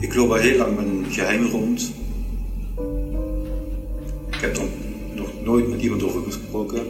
Ik 0.00 0.14
loop 0.14 0.30
al 0.30 0.36
heel 0.36 0.58
lang 0.58 0.78
een 0.78 1.06
geheim 1.10 1.44
rond. 1.44 1.92
Ik 4.30 4.40
heb 4.40 4.56
er 4.56 4.62
nog 5.14 5.28
nooit 5.44 5.68
met 5.68 5.82
iemand 5.82 6.02
over 6.02 6.22
gesproken. 6.22 6.86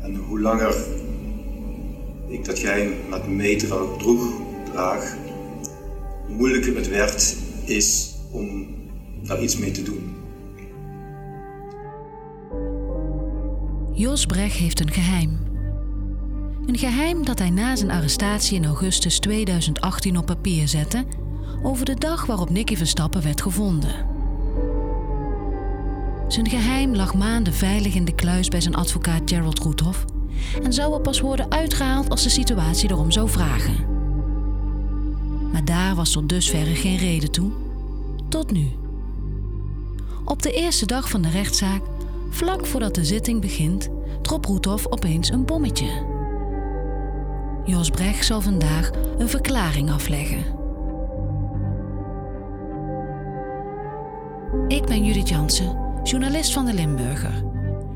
En 0.00 0.16
hoe 0.16 0.40
langer 0.40 0.74
ik 2.28 2.44
dat 2.44 2.58
geheim 2.58 2.92
met 3.10 3.28
me 3.28 3.56
droeg, 3.98 4.32
draag, 4.72 5.16
hoe 6.26 6.36
moeilijker 6.36 6.76
het 6.76 6.88
werd 6.88 7.36
is 7.64 8.14
om 8.30 8.66
daar 9.22 9.42
iets 9.42 9.58
mee 9.58 9.70
te 9.70 9.82
doen. 9.82 10.14
Jos 13.92 14.26
Brecht 14.26 14.56
heeft 14.56 14.80
een 14.80 14.92
geheim. 14.92 15.38
Een 16.66 16.78
geheim 16.78 17.24
dat 17.24 17.38
hij 17.38 17.50
na 17.50 17.76
zijn 17.76 17.90
arrestatie 17.90 18.56
in 18.56 18.64
augustus 18.64 19.18
2018 19.18 20.16
op 20.16 20.26
papier 20.26 20.68
zette 20.68 21.04
over 21.62 21.84
de 21.84 21.94
dag 21.94 22.26
waarop 22.26 22.50
Nicky 22.50 22.76
Verstappen 22.76 23.22
werd 23.22 23.42
gevonden. 23.42 24.06
Zijn 26.28 26.48
geheim 26.48 26.94
lag 26.94 27.14
maanden 27.14 27.52
veilig 27.52 27.94
in 27.94 28.04
de 28.04 28.14
kluis 28.14 28.48
bij 28.48 28.60
zijn 28.60 28.74
advocaat 28.74 29.22
Gerald 29.24 29.58
Roethoff 29.58 30.04
en 30.62 30.72
zou 30.72 30.94
er 30.94 31.00
pas 31.00 31.20
worden 31.20 31.50
uitgehaald 31.50 32.10
als 32.10 32.22
de 32.22 32.28
situatie 32.28 32.90
erom 32.90 33.10
zou 33.10 33.28
vragen. 33.28 33.76
Maar 35.52 35.64
daar 35.64 35.94
was 35.94 36.10
tot 36.10 36.28
dusverre 36.28 36.74
geen 36.74 36.96
reden 36.96 37.30
toe. 37.30 37.50
Tot 38.28 38.50
nu. 38.52 38.68
Op 40.24 40.42
de 40.42 40.52
eerste 40.52 40.86
dag 40.86 41.10
van 41.10 41.22
de 41.22 41.30
rechtszaak, 41.30 41.82
vlak 42.30 42.66
voordat 42.66 42.94
de 42.94 43.04
zitting 43.04 43.40
begint, 43.40 43.88
trok 44.22 44.46
Roethoff 44.46 44.86
opeens 44.86 45.30
een 45.30 45.44
bommetje. 45.44 46.10
Jos 47.64 47.90
Brecht 47.90 48.26
zal 48.26 48.40
vandaag 48.40 48.90
een 49.18 49.28
verklaring 49.28 49.90
afleggen. 49.90 50.61
Ik 54.68 54.84
ben 54.84 55.04
Judith 55.04 55.28
Jansen, 55.28 55.76
journalist 56.02 56.52
van 56.52 56.66
de 56.66 56.74
Limburger. 56.74 57.44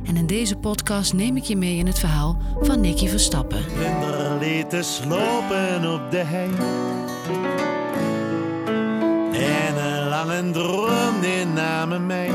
En 0.04 0.16
in 0.16 0.26
deze 0.26 0.56
podcast 0.56 1.12
neem 1.12 1.36
ik 1.36 1.42
je 1.42 1.56
mee 1.56 1.76
in 1.76 1.86
het 1.86 1.98
verhaal 1.98 2.36
van 2.60 2.80
Nicky 2.80 3.08
Verstappen. 3.08 3.62
Vlinder 3.62 4.38
lieten 4.40 4.84
slopen 4.84 5.92
op 5.94 6.10
de 6.10 6.22
hei. 6.24 6.50
En 9.32 9.76
een 9.76 10.08
lange 10.08 10.50
droom 10.50 11.20
die 11.20 11.46
namen 11.46 12.06
mij. 12.06 12.30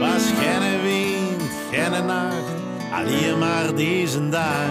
Was 0.00 0.22
geen 0.38 0.82
wind, 0.82 1.42
geen 1.70 2.06
nacht, 2.06 2.52
alleen 2.92 3.38
maar 3.38 3.74
deze 3.74 4.28
dag. 4.28 4.70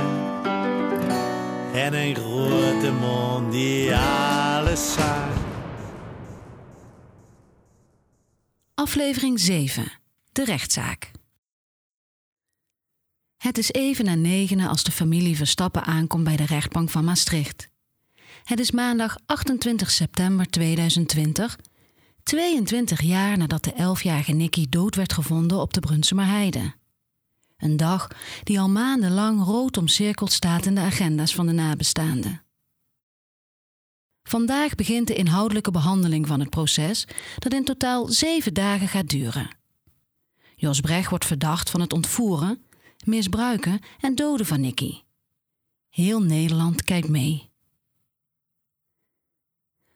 En 1.73 1.93
een 1.93 2.15
grote 2.15 2.91
mond 2.99 3.51
die 3.51 3.95
alles 3.95 4.93
zag. 4.93 5.20
Aflevering 8.81 9.39
7. 9.39 9.91
De 10.31 10.45
rechtszaak. 10.45 11.11
Het 13.37 13.57
is 13.57 13.71
even 13.71 14.05
na 14.05 14.15
negenen 14.15 14.69
als 14.69 14.83
de 14.83 14.91
familie 14.91 15.35
Verstappen 15.35 15.83
aankomt 15.83 16.23
bij 16.23 16.35
de 16.35 16.45
rechtbank 16.45 16.89
van 16.89 17.03
Maastricht. 17.03 17.69
Het 18.43 18.59
is 18.59 18.71
maandag 18.71 19.17
28 19.25 19.91
september 19.91 20.45
2020, 20.49 21.59
22 22.23 23.01
jaar 23.01 23.37
nadat 23.37 23.63
de 23.63 23.73
11-jarige 23.73 24.31
Nicky 24.31 24.65
dood 24.69 24.95
werd 24.95 25.13
gevonden 25.13 25.59
op 25.59 25.73
de 25.73 25.79
Brunsumer 25.79 26.25
Heide. 26.25 26.73
Een 27.57 27.77
dag 27.77 28.07
die 28.43 28.59
al 28.59 28.69
maandenlang 28.69 29.43
rood 29.43 29.77
omcirkeld 29.77 30.31
staat 30.31 30.65
in 30.65 30.75
de 30.75 30.81
agenda's 30.81 31.35
van 31.35 31.45
de 31.45 31.53
nabestaanden. 31.53 32.40
Vandaag 34.31 34.75
begint 34.75 35.07
de 35.07 35.15
inhoudelijke 35.15 35.71
behandeling 35.71 36.27
van 36.27 36.39
het 36.39 36.49
proces, 36.49 37.07
dat 37.37 37.53
in 37.53 37.63
totaal 37.63 38.07
zeven 38.07 38.53
dagen 38.53 38.87
gaat 38.87 39.09
duren. 39.09 39.49
Jos 40.55 40.79
Brecht 40.79 41.09
wordt 41.09 41.25
verdacht 41.25 41.69
van 41.69 41.81
het 41.81 41.93
ontvoeren, 41.93 42.63
misbruiken 43.05 43.79
en 43.99 44.15
doden 44.15 44.45
van 44.45 44.61
Nicky. 44.61 45.01
Heel 45.89 46.21
Nederland 46.21 46.83
kijkt 46.83 47.07
mee. 47.07 47.49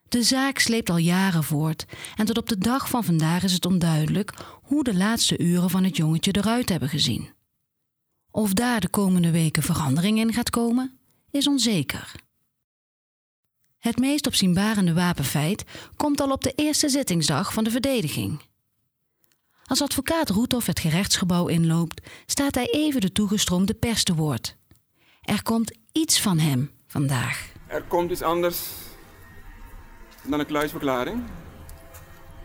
De 0.10 0.24
zaak 0.24 0.60
sleept 0.60 0.90
al 0.90 0.98
jaren 0.98 1.44
voort 1.44 1.86
en 2.16 2.26
tot 2.26 2.38
op 2.38 2.50
de 2.50 2.58
dag 2.58 2.90
van 2.90 3.04
vandaag 3.04 3.44
is 3.44 3.54
het 3.54 3.66
onduidelijk 3.66 4.34
hoe 4.62 4.84
de 4.84 4.96
laatste 4.96 5.38
uren 5.40 5.70
van 5.70 5.84
het 5.84 5.98
jongetje 5.98 6.32
eruit 6.32 6.70
hebben 6.70 6.90
gezien. 6.90 7.30
Of 8.32 8.54
daar 8.54 8.80
de 8.80 8.90
komende 8.90 9.32
weken 9.32 9.64
verandering 9.64 10.20
in 10.20 10.34
gaat 10.34 10.50
komen, 10.50 11.00
is 11.32 11.48
onzeker. 11.48 12.25
Het 13.86 14.00
meest 14.00 14.28
opzienbarende 14.28 14.94
wapenfeit 14.94 15.64
komt 15.96 16.22
al 16.22 16.32
op 16.32 16.44
de 16.44 16.54
eerste 16.56 16.90
zittingsdag 16.90 17.54
van 17.54 17.64
de 17.64 17.70
verdediging. 17.70 18.42
Als 19.64 19.82
advocaat 19.82 20.30
Roethoff 20.30 20.66
het 20.66 20.80
gerechtsgebouw 20.80 21.48
inloopt, 21.48 22.08
staat 22.26 22.56
hij 22.56 22.68
even 22.72 23.02
de 23.02 23.12
toegestroomde 23.12 23.74
pers 23.74 24.04
te 24.04 24.16
woord. 24.16 24.58
Er 25.22 25.44
komt 25.44 25.78
iets 25.92 26.22
van 26.22 26.38
hem 26.38 26.72
vandaag. 26.88 27.52
Er 27.68 27.84
komt 27.84 28.12
iets 28.12 28.22
anders 28.22 28.60
dan 30.24 30.40
een 30.40 30.46
kluisverklaring. 30.46 31.24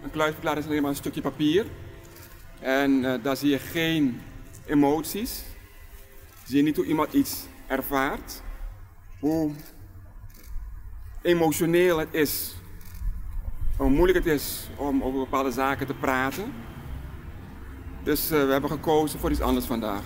Een 0.02 0.10
kluisverklaring 0.10 0.64
is 0.64 0.70
alleen 0.70 0.82
maar 0.82 0.90
een 0.90 0.96
stukje 0.96 1.20
papier. 1.20 1.66
En 2.58 2.90
uh, 2.90 3.14
daar 3.22 3.36
zie 3.36 3.50
je 3.50 3.58
geen 3.58 4.20
emoties. 4.66 5.42
Zie 6.46 6.56
je 6.56 6.62
niet 6.62 6.76
hoe 6.76 6.86
iemand 6.86 7.12
iets 7.12 7.44
ervaart. 7.66 8.42
Emotioneel 11.22 11.98
het 11.98 12.14
is. 12.14 12.54
Hoe 13.76 13.90
moeilijk 13.90 14.24
het 14.24 14.26
is 14.26 14.68
om 14.76 15.02
over 15.02 15.18
bepaalde 15.18 15.50
zaken 15.52 15.86
te 15.86 15.94
praten. 15.94 16.52
Dus 18.02 18.32
uh, 18.32 18.44
we 18.44 18.52
hebben 18.52 18.70
gekozen 18.70 19.20
voor 19.20 19.30
iets 19.30 19.40
anders 19.40 19.66
vandaag. 19.66 20.02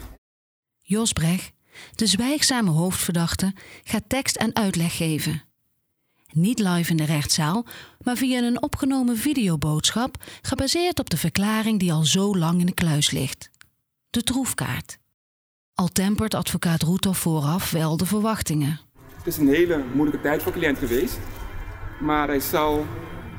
Jos 0.81 1.13
Brecht, 1.13 1.53
de 1.95 2.07
zwijgzame 2.07 2.71
hoofdverdachte, 2.71 3.53
gaat 3.85 4.05
tekst 4.07 4.37
en 4.37 4.57
uitleg 4.57 4.97
geven. 4.97 5.43
Niet 6.33 6.59
live 6.59 6.91
in 6.91 6.97
de 6.97 7.05
rechtszaal, 7.05 7.67
maar 8.01 8.17
via 8.17 8.43
een 8.43 8.63
opgenomen 8.63 9.17
videoboodschap 9.17 10.17
gebaseerd 10.43 10.99
op 10.99 11.11
de 11.11 11.17
verklaring 11.17 11.79
die 11.79 11.93
al 11.93 12.05
zo 12.05 12.37
lang 12.37 12.61
in 12.61 12.67
de 12.67 12.75
kluis 12.75 13.11
ligt. 13.11 13.51
De 14.11 14.23
troefkaart. 14.23 14.99
Al 15.75 15.89
tempert 15.89 16.35
advocaat 16.35 16.83
Roethoff 16.83 17.21
vooraf 17.21 17.71
wel 17.71 17.97
de 17.97 18.07
verwachtingen. 18.07 18.81
Het 19.25 19.33
is 19.33 19.39
een 19.39 19.49
hele 19.49 19.85
moeilijke 19.95 20.21
tijd 20.21 20.43
voor 20.43 20.53
cliënt 20.53 20.79
geweest, 20.79 21.19
maar 22.01 22.29
hij 22.29 22.41
zal 22.41 22.79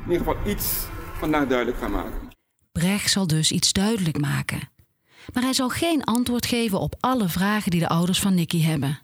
in 0.05 0.11
ieder 0.11 0.17
geval 0.17 0.51
iets 0.51 0.85
vandaag 1.17 1.47
duidelijk 1.47 1.77
gaan 1.77 1.91
maken. 1.91 2.29
Brecht 2.71 3.11
zal 3.11 3.27
dus 3.27 3.51
iets 3.51 3.73
duidelijk 3.73 4.19
maken. 4.19 4.69
Maar 5.33 5.43
hij 5.43 5.53
zal 5.53 5.69
geen 5.69 6.03
antwoord 6.03 6.45
geven 6.45 6.79
op 6.79 6.95
alle 6.99 7.29
vragen 7.29 7.71
die 7.71 7.79
de 7.79 7.87
ouders 7.87 8.19
van 8.19 8.33
Nicky 8.33 8.61
hebben. 8.61 8.99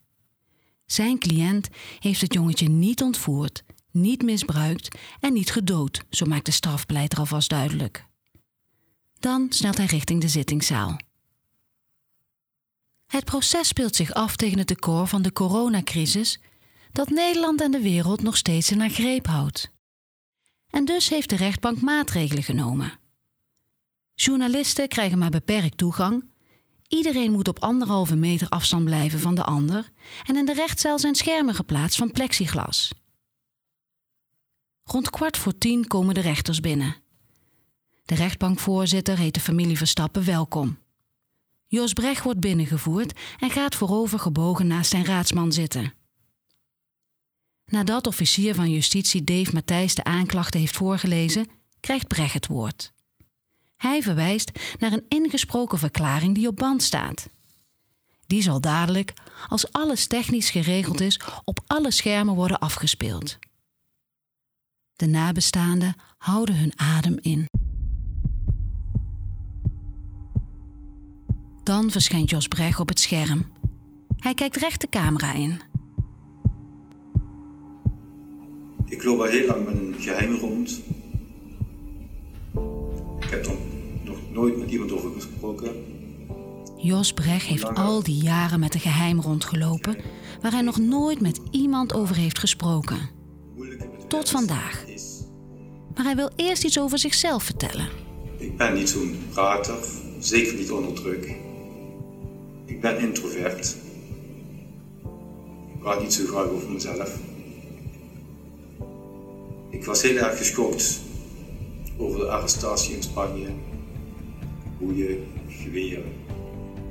Zijn 0.86 1.20
cliënt 1.20 1.70
heeft 2.00 2.22
het 2.22 2.34
jongetje 2.34 2.70
niet 2.70 3.02
ontvoerd, 3.02 3.64
niet 3.92 4.22
misbruikt 4.22 4.98
en 5.20 5.34
niet 5.34 5.52
gedood, 5.52 6.02
zo 6.10 6.26
maakt 6.26 6.46
de 6.46 6.52
strafpleiter 6.52 7.20
alvast 7.20 7.50
duidelijk. 7.50 8.06
Dan 9.20 9.46
snelt 9.50 9.78
hij 9.78 9.86
richting 9.86 10.22
de 10.22 10.28
zittingszaal. 10.28 11.00
Het 13.08 13.26
proces 13.26 13.68
speelt 13.68 13.96
zich 13.96 14.14
af 14.14 14.36
tegen 14.36 14.58
het 14.58 14.68
decor 14.68 15.08
van 15.08 15.22
de 15.22 15.32
coronacrisis 15.32 16.40
dat 16.92 17.10
Nederland 17.10 17.62
en 17.62 17.72
de 17.72 17.82
wereld 17.82 18.22
nog 18.22 18.38
steeds 18.38 18.72
in 18.72 18.80
haar 18.80 18.90
greep 18.90 19.28
houdt. 19.28 19.72
En 20.70 20.86
dus 20.86 21.10
heeft 21.10 21.30
de 21.30 21.36
rechtbank 21.36 21.82
maatregelen 21.82 22.44
genomen. 22.44 23.00
Journalisten 24.16 24.88
krijgen 24.88 25.18
maar 25.18 25.30
beperkt 25.30 25.78
toegang. 25.78 26.30
Iedereen 26.88 27.32
moet 27.32 27.48
op 27.48 27.60
anderhalve 27.60 28.16
meter 28.16 28.50
afstand 28.50 28.86
blijven 28.86 29.20
van 29.20 29.36
de 29.36 29.44
ander. 29.44 29.92
En 30.26 30.36
in 30.36 30.46
de 30.46 30.54
rechtszaal 30.54 31.00
zijn 31.00 31.16
schermen 31.16 31.56
geplaatst 31.56 31.98
van 31.98 32.12
plexiglas. 32.12 32.92
Rond 34.84 35.10
kwart 35.10 35.38
voor 35.38 35.58
tien 35.58 35.88
komen 35.88 36.14
de 36.14 36.22
rechters 36.22 36.60
binnen. 36.60 36.96
De 38.06 38.16
rechtbankvoorzitter 38.16 39.18
heet 39.18 39.34
de 39.34 39.40
familie 39.40 39.78
Verstappen 39.78 40.26
welkom. 40.26 40.78
Jos 41.68 41.94
Brecht 41.94 42.24
wordt 42.24 42.40
binnengevoerd 42.40 43.20
en 43.40 43.50
gaat 43.50 43.76
voorover 43.76 44.20
gebogen 44.20 44.68
naast 44.68 44.90
zijn 44.90 45.06
raadsman 45.06 45.52
zitten. 45.52 45.94
Nadat 47.72 48.08
officier 48.08 48.56
van 48.56 48.70
justitie 48.70 49.24
Dave 49.24 49.54
Matthijs 49.54 49.96
de 49.96 50.04
aanklachten 50.04 50.60
heeft 50.60 50.76
voorgelezen, 50.76 51.48
krijgt 51.80 52.08
Brecht 52.08 52.34
het 52.34 52.48
woord. 52.48 52.94
Hij 53.78 54.02
verwijst 54.02 54.52
naar 54.80 54.92
een 54.92 55.06
ingesproken 55.08 55.78
verklaring 55.78 56.36
die 56.36 56.48
op 56.48 56.56
band 56.56 56.84
staat. 56.84 57.30
Die 58.28 58.42
zal 58.42 58.62
dadelijk, 58.62 59.14
als 59.48 59.72
alles 59.72 60.08
technisch 60.08 60.50
geregeld 60.50 61.02
is, 61.02 61.20
op 61.44 61.60
alle 61.68 61.92
schermen 61.92 62.36
worden 62.36 62.60
afgespeeld. 62.60 63.38
De 64.96 65.06
nabestaanden 65.06 65.96
houden 66.18 66.56
hun 66.56 66.74
adem 66.76 67.18
in. 67.22 67.46
Dan 71.64 71.92
verschijnt 71.92 72.30
Jos 72.30 72.48
Brecht 72.48 72.80
op 72.80 72.88
het 72.88 73.00
scherm. 73.00 73.52
Hij 74.18 74.34
kijkt 74.34 74.56
recht 74.56 74.82
de 74.82 74.90
camera 74.90 75.34
in. 75.34 75.71
Ik 78.92 79.04
loop 79.04 79.20
al 79.20 79.26
heel 79.26 79.48
lang 79.48 79.66
met 79.66 79.74
een 79.74 79.96
geheim 80.00 80.36
rond. 80.36 80.82
Ik 83.20 83.30
heb 83.30 83.46
er 83.46 83.56
nog 84.04 84.18
nooit 84.32 84.58
met 84.58 84.72
iemand 84.72 84.92
over 84.92 85.12
gesproken. 85.12 85.72
Jos 86.78 87.14
Brecht 87.14 87.46
heeft 87.46 87.76
al 87.76 88.04
die 88.04 88.24
jaren 88.24 88.60
met 88.60 88.74
een 88.74 88.80
geheim 88.80 89.22
rondgelopen 89.22 89.98
waar 90.42 90.52
hij 90.52 90.62
nog 90.62 90.78
nooit 90.78 91.22
met 91.22 91.42
iemand 91.52 91.94
over 91.94 92.16
heeft 92.16 92.40
gesproken. 92.40 93.10
Tot 94.08 94.30
vandaag. 94.30 94.86
Maar 95.96 96.06
hij 96.06 96.16
wil 96.16 96.32
eerst 96.36 96.64
iets 96.64 96.80
over 96.80 97.00
zichzelf 97.00 97.44
vertellen. 97.44 97.88
Ik 98.38 98.58
ben 98.58 98.74
niet 98.74 98.90
zo'n 98.90 99.20
prater, 99.34 99.80
zeker 100.20 100.54
niet 100.54 100.72
onder 100.72 100.94
druk. 100.94 101.36
Ik 102.66 102.82
ben 102.82 103.00
introvert. 103.00 103.76
Ik 105.74 105.80
praat 105.80 106.02
niet 106.02 106.14
zo 106.14 106.26
graag 106.26 106.48
over 106.48 106.70
mezelf. 106.70 107.31
Ik 109.82 109.88
was 109.88 110.02
heel 110.02 110.18
erg 110.18 110.38
geschokt 110.38 111.02
over 111.98 112.20
de 112.20 112.26
arrestatie 112.26 112.96
in 112.96 113.04
Spanje. 113.04 113.48
Hoe 114.78 114.96
je 114.96 115.24
geweren, 115.48 116.04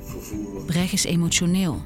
vervoer. 0.02 0.64
Brecht 0.64 0.92
is 0.92 1.04
emotioneel. 1.04 1.82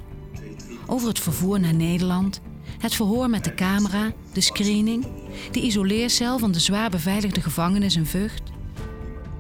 Over 0.87 1.09
het 1.09 1.19
vervoer 1.19 1.61
naar 1.61 1.75
Nederland, 1.75 2.41
het 2.79 2.95
verhoor 2.95 3.31
met 3.31 3.45
de 3.45 3.55
camera, 3.55 4.13
de 4.33 4.41
screening, 4.41 5.07
de 5.51 5.61
isoleercel 5.61 6.39
van 6.39 6.53
de 6.53 6.61
zwaar 6.61 6.91
beveiligde 6.91 7.41
gevangenis 7.41 7.97
in 7.97 8.07
Vught. 8.07 8.43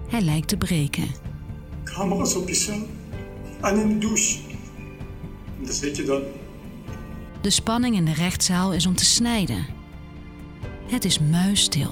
Hij 0.08 0.20
lijkt 0.20 0.48
te 0.48 0.56
breken. 0.56 1.08
Camera's 1.84 2.34
op 2.34 2.48
je 2.48 2.54
cel 2.54 2.86
en 3.60 3.78
in 3.78 3.88
de 3.88 3.98
douche. 3.98 4.38
En 5.58 5.64
daar 5.64 5.74
zit 5.74 5.96
je 5.96 6.04
dan. 6.04 6.22
De 7.40 7.50
spanning 7.50 7.96
in 7.96 8.04
de 8.04 8.14
rechtszaal 8.14 8.72
is 8.72 8.86
om 8.86 8.96
te 8.96 9.04
snijden. 9.04 9.73
Het 10.94 11.04
is 11.04 11.18
muisstil. 11.18 11.90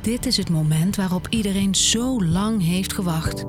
Dit 0.00 0.26
is 0.26 0.36
het 0.36 0.50
moment 0.50 0.96
waarop 0.96 1.26
iedereen 1.28 1.74
zo 1.74 2.24
lang 2.24 2.62
heeft 2.62 2.92
gewacht. 2.92 3.44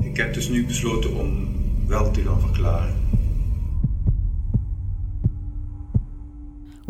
Ik 0.00 0.16
heb 0.16 0.34
dus 0.34 0.48
nu 0.48 0.66
besloten 0.66 1.18
om 1.18 1.48
wel 1.86 2.10
te 2.10 2.22
gaan 2.22 2.40
verklaren. 2.40 2.94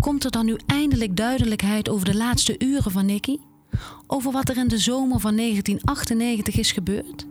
Komt 0.00 0.25
er 0.25 0.31
dan 0.31 0.44
nu 0.46 0.56
eindelijk 0.66 1.16
duidelijkheid 1.16 1.88
over 1.88 2.04
de 2.04 2.16
laatste 2.16 2.54
uren 2.58 2.90
van 2.90 3.06
Nicky? 3.06 3.37
Over 4.06 4.32
wat 4.32 4.49
er 4.49 4.56
in 4.56 4.69
de 4.69 4.78
zomer 4.78 5.20
van 5.20 5.37
1998 5.37 6.56
is 6.56 6.72
gebeurd? 6.72 7.26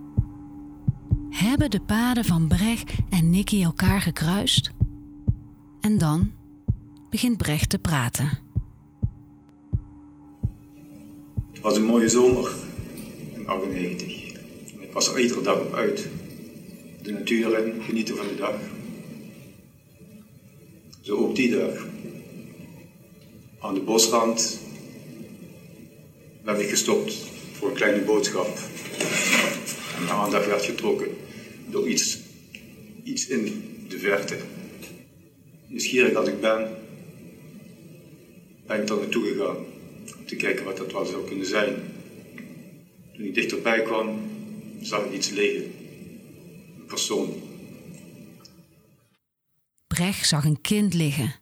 Hebben 1.30 1.70
de 1.70 1.82
paden 1.82 2.26
van 2.26 2.48
Brecht 2.48 2.94
en 3.10 3.30
Nicky 3.30 3.64
elkaar 3.64 4.02
gekruist? 4.02 4.72
En 5.82 5.98
dan 5.98 6.32
begint 7.16 7.38
Brecht 7.38 7.70
te 7.70 7.80
praten. 7.80 8.30
Het 11.52 11.62
was 11.62 11.76
een 11.76 11.84
mooie 11.84 12.10
zomer 12.10 12.52
in 13.34 13.48
98. 13.48 14.08
Ik 14.80 14.92
was 14.92 15.08
er 15.08 15.20
iedere 15.20 15.42
dag 15.42 15.60
op 15.60 15.74
uit. 15.74 16.08
De 17.02 17.12
natuur 17.12 17.66
in, 17.66 17.82
genieten 17.82 18.16
van 18.16 18.28
de 18.28 18.36
dag. 18.36 18.56
Zo 21.02 21.16
ook 21.16 21.36
die 21.36 21.58
dag. 21.58 21.86
Aan 23.60 23.74
de 23.74 23.80
bosrand 23.80 24.60
ben 26.44 26.60
ik 26.60 26.70
gestopt 26.70 27.14
voor 27.54 27.70
een 27.70 27.76
kleine 27.76 28.02
boodschap. 28.02 28.58
En 29.96 30.04
mijn 30.04 30.16
aandacht 30.16 30.48
werd 30.48 30.66
getrokken 30.66 31.08
door 31.70 31.88
iets, 31.88 32.20
iets 33.04 33.28
in 33.28 33.64
de 33.88 34.00
verte. 34.00 34.38
Nieuwsgierig 35.68 36.16
als 36.16 36.28
ik 36.28 36.42
ben, 36.42 36.75
ben 38.68 38.82
ik 38.82 38.88
daar 38.88 38.98
naartoe 38.98 39.28
gegaan 39.28 39.56
om 40.18 40.26
te 40.26 40.36
kijken 40.36 40.66
wat 40.66 40.78
dat 40.78 40.92
wel 40.92 41.06
zou 41.06 41.28
kunnen 41.28 41.46
zijn. 41.46 41.76
Toen 43.14 43.26
ik 43.26 43.34
dichterbij 43.34 43.82
kwam, 43.82 44.20
zag 44.82 45.06
ik 45.06 45.14
iets 45.14 45.30
liggen. 45.30 45.64
Een 46.80 46.86
persoon. 46.88 47.34
Brecht 49.88 50.28
zag 50.28 50.46
een 50.46 50.62
kind 50.62 50.94
liggen. 50.94 51.36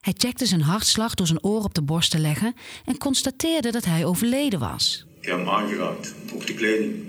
Hij 0.00 0.14
checkte 0.16 0.46
zijn 0.46 0.60
hartslag 0.60 1.14
door 1.14 1.26
zijn 1.26 1.44
oor 1.44 1.62
op 1.62 1.74
de 1.74 1.82
borst 1.82 2.10
te 2.10 2.18
leggen 2.18 2.54
en 2.84 2.98
constateerde 2.98 3.70
dat 3.70 3.84
hij 3.84 4.04
overleden 4.04 4.58
was. 4.58 5.06
Ik 5.20 5.26
heb 5.26 5.36
hem 5.36 5.48
aangeraakt, 5.48 6.14
ook 6.34 6.46
de 6.46 6.54
kleding. 6.54 7.04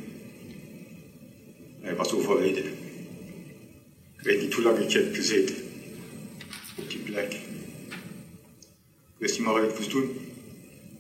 Hij 1.82 1.96
was 1.96 2.14
overleden. 2.14 2.64
Ik 4.18 4.26
weet 4.26 4.42
niet 4.42 4.54
hoe 4.54 4.64
lang 4.64 4.78
ik 4.78 4.92
heb 4.92 5.16
gezeten 5.16 5.56
op 6.76 6.90
die 6.90 7.00
plek. 7.00 7.40
Wist 9.20 9.38
niet 9.38 9.48
meer 9.48 9.62
wat 9.62 9.70
ik 9.70 9.78
moest 9.78 9.92
doen. 9.92 10.18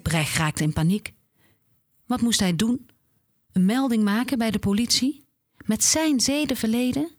Brecht 0.01 0.37
raakte 0.37 0.63
in 0.63 0.73
paniek. 0.73 1.13
Wat 2.05 2.21
moest 2.21 2.39
hij 2.39 2.55
doen? 2.55 2.89
Een 3.51 3.65
melding 3.65 4.03
maken 4.03 4.37
bij 4.37 4.51
de 4.51 4.59
politie? 4.59 5.23
Met 5.65 5.83
zijn 5.83 6.19
zedenverleden? 6.19 7.11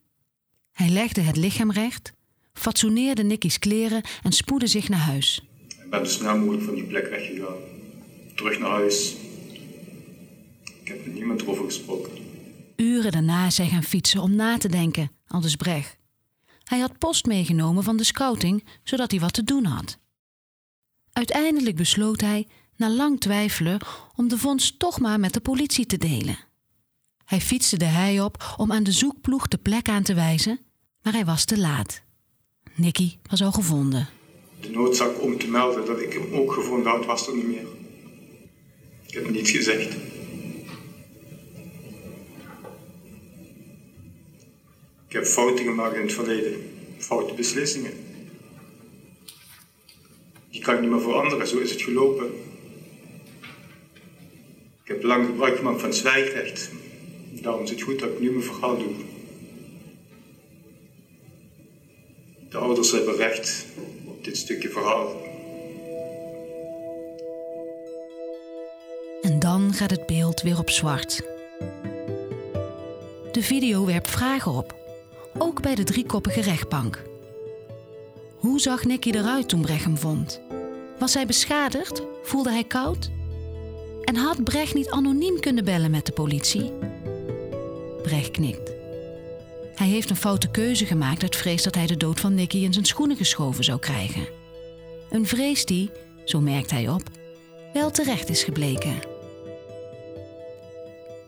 Hij 0.73 0.89
legde 0.89 1.21
het 1.21 1.37
lichaam 1.37 1.71
recht, 1.71 2.13
fatsoeneerde 2.53 3.23
Nicky's 3.23 3.59
kleren 3.59 4.03
en 4.23 4.33
spoedde 4.33 4.67
zich 4.67 4.89
naar 4.89 5.01
huis. 5.01 5.43
Ik 5.69 5.91
ben 5.91 6.07
zo 6.07 6.13
snel 6.13 6.39
mogelijk 6.39 6.63
van 6.63 6.75
die 6.75 6.85
plek 6.85 7.09
weggegaan. 7.09 7.57
Terug 8.35 8.59
naar 8.59 8.71
huis. 8.71 9.17
Ik 10.83 10.89
heb 10.89 11.07
met 11.07 11.15
niemand 11.15 11.43
erover 11.43 11.65
gesproken. 11.65 12.13
Uren 12.77 13.13
daarna 13.13 13.49
hij 13.55 13.69
gaan 13.69 13.83
fietsen 13.83 14.21
om 14.21 14.35
na 14.35 14.59
te 14.59 14.69
denken, 14.69 15.11
aldus 15.27 15.57
Brecht. 15.57 15.97
Hij 16.65 16.79
had 16.79 16.99
post 16.99 17.27
meegenomen 17.27 17.83
van 17.83 17.97
de 17.97 18.05
scouting, 18.05 18.65
zodat 18.85 19.11
hij 19.11 19.21
wat 19.21 19.33
te 19.33 19.45
doen 19.45 19.65
had. 19.65 19.99
Uiteindelijk 21.13 21.77
besloot 21.77 22.21
hij, 22.21 22.47
na 22.77 22.91
lang 22.91 23.21
twijfelen, 23.21 23.81
om 24.17 24.29
de 24.29 24.39
vondst 24.39 24.79
toch 24.79 25.01
maar 25.01 25.21
met 25.21 25.33
de 25.33 25.41
politie 25.41 25.87
te 25.87 25.99
delen. 25.99 26.39
Hij 27.25 27.41
fietste 27.41 27.77
de 27.77 27.85
hei 27.85 28.21
op 28.21 28.55
om 28.57 28.73
aan 28.73 28.83
de 28.83 28.93
zoekploeg 28.93 29.49
de 29.49 29.59
plek 29.59 29.89
aan 29.89 30.03
te 30.03 30.15
wijzen, 30.15 30.61
maar 31.03 31.13
hij 31.13 31.25
was 31.25 31.45
te 31.45 31.59
laat. 31.59 32.03
Nicky 32.75 33.17
was 33.31 33.43
al 33.43 33.53
gevonden. 33.53 34.09
De 34.61 34.71
noodzaak 34.71 35.23
om 35.23 35.39
te 35.39 35.47
melden 35.47 35.87
dat 35.87 36.01
ik 36.01 36.13
hem 36.13 36.33
ook 36.33 36.53
gevonden 36.53 36.91
had, 36.91 37.05
was 37.05 37.27
er 37.27 37.35
niet 37.35 37.47
meer. 37.47 37.67
Ik 39.07 39.15
heb 39.15 39.31
niets 39.31 39.51
gezegd. 39.51 39.95
Ik 45.07 45.17
heb 45.17 45.25
fouten 45.25 45.65
gemaakt 45.65 45.95
in 45.95 46.03
het 46.03 46.13
verleden. 46.13 46.55
Foute 46.99 47.35
beslissingen. 47.35 48.10
Die 50.51 50.61
kan 50.61 50.81
niet 50.81 50.91
meer 50.91 51.01
veranderen, 51.01 51.47
zo 51.47 51.59
is 51.59 51.71
het 51.71 51.83
gelopen. 51.83 52.27
Ik 54.83 54.89
heb 54.97 55.03
lang 55.03 55.27
gebruik 55.27 55.57
gemaakt 55.57 55.81
van 55.81 55.95
zwijgrecht. 55.95 56.71
Daarom 57.33 57.63
is 57.63 57.71
het 57.71 57.83
goed 57.83 57.99
dat 57.99 58.09
ik 58.09 58.21
nu 58.21 58.31
mijn 58.31 58.43
verhaal 58.43 58.79
doe. 58.79 58.93
De 62.51 62.59
ouders 62.59 62.91
hebben 62.91 63.17
recht 63.17 63.67
op 64.05 64.25
dit 64.25 64.37
stukje 64.37 64.69
verhaal. 64.69 65.29
En 69.23 69.39
dan 69.39 69.73
gaat 69.73 69.91
het 69.91 70.07
beeld 70.07 70.43
weer 70.43 70.59
op 70.59 70.71
zwart. 70.71 71.23
De 73.33 73.43
video 73.43 73.87
werpt 73.87 74.11
vragen 74.11 74.53
op, 74.53 74.75
ook 75.39 75.63
bij 75.63 75.75
de 75.75 75.85
driekoppige 75.85 76.41
rechtbank. 76.41 77.10
Hoe 78.41 78.61
zag 78.61 78.85
Nicky 78.85 79.11
eruit 79.11 79.49
toen 79.49 79.61
Brecht 79.61 79.85
hem 79.85 79.97
vond? 79.97 80.41
Was 80.99 81.15
hij 81.15 81.27
beschadigd? 81.27 82.03
Voelde 82.23 82.51
hij 82.51 82.65
koud? 82.65 83.11
En 84.05 84.17
had 84.17 84.45
Brecht 84.45 84.75
niet 84.75 84.91
anoniem 84.91 85.41
kunnen 85.41 85.65
bellen 85.65 85.91
met 85.91 86.07
de 86.07 86.13
politie? 86.13 86.73
Brecht 88.03 88.31
knikt. 88.31 88.73
Hij 89.75 89.87
heeft 89.87 90.11
een 90.11 90.17
foute 90.17 90.51
keuze 90.51 90.87
gemaakt 90.87 91.23
uit 91.23 91.37
vrees 91.37 91.63
dat 91.63 91.75
hij 91.75 91.87
de 91.87 91.97
dood 91.97 92.21
van 92.21 92.35
Nicky 92.35 92.59
in 92.59 92.73
zijn 92.73 92.85
schoenen 92.85 93.17
geschoven 93.17 93.65
zou 93.65 93.79
krijgen. 93.79 94.27
Een 95.11 95.27
vrees 95.27 95.65
die, 95.65 95.91
zo 96.25 96.41
merkt 96.41 96.71
hij 96.71 96.89
op, 96.89 97.03
wel 97.73 97.91
terecht 97.91 98.29
is 98.29 98.43
gebleken. 98.43 98.99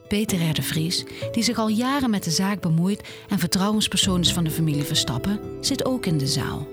Peter 0.09 0.49
R. 0.51 0.55
de 0.55 0.63
Vries, 0.63 1.05
die 1.33 1.43
zich 1.43 1.59
al 1.59 1.69
jaren 1.69 2.11
met 2.11 2.25
de 2.25 2.31
zaak 2.31 2.61
bemoeit 2.61 3.09
en 3.29 3.39
vertrouwenspersoon 3.39 4.21
is 4.21 4.33
van 4.33 4.45
de 4.45 4.51
familie 4.51 4.83
Verstappen, 4.83 5.41
zit 5.61 5.85
ook 5.85 6.07
in 6.07 6.19
de 6.19 6.27
zaal. 6.27 6.67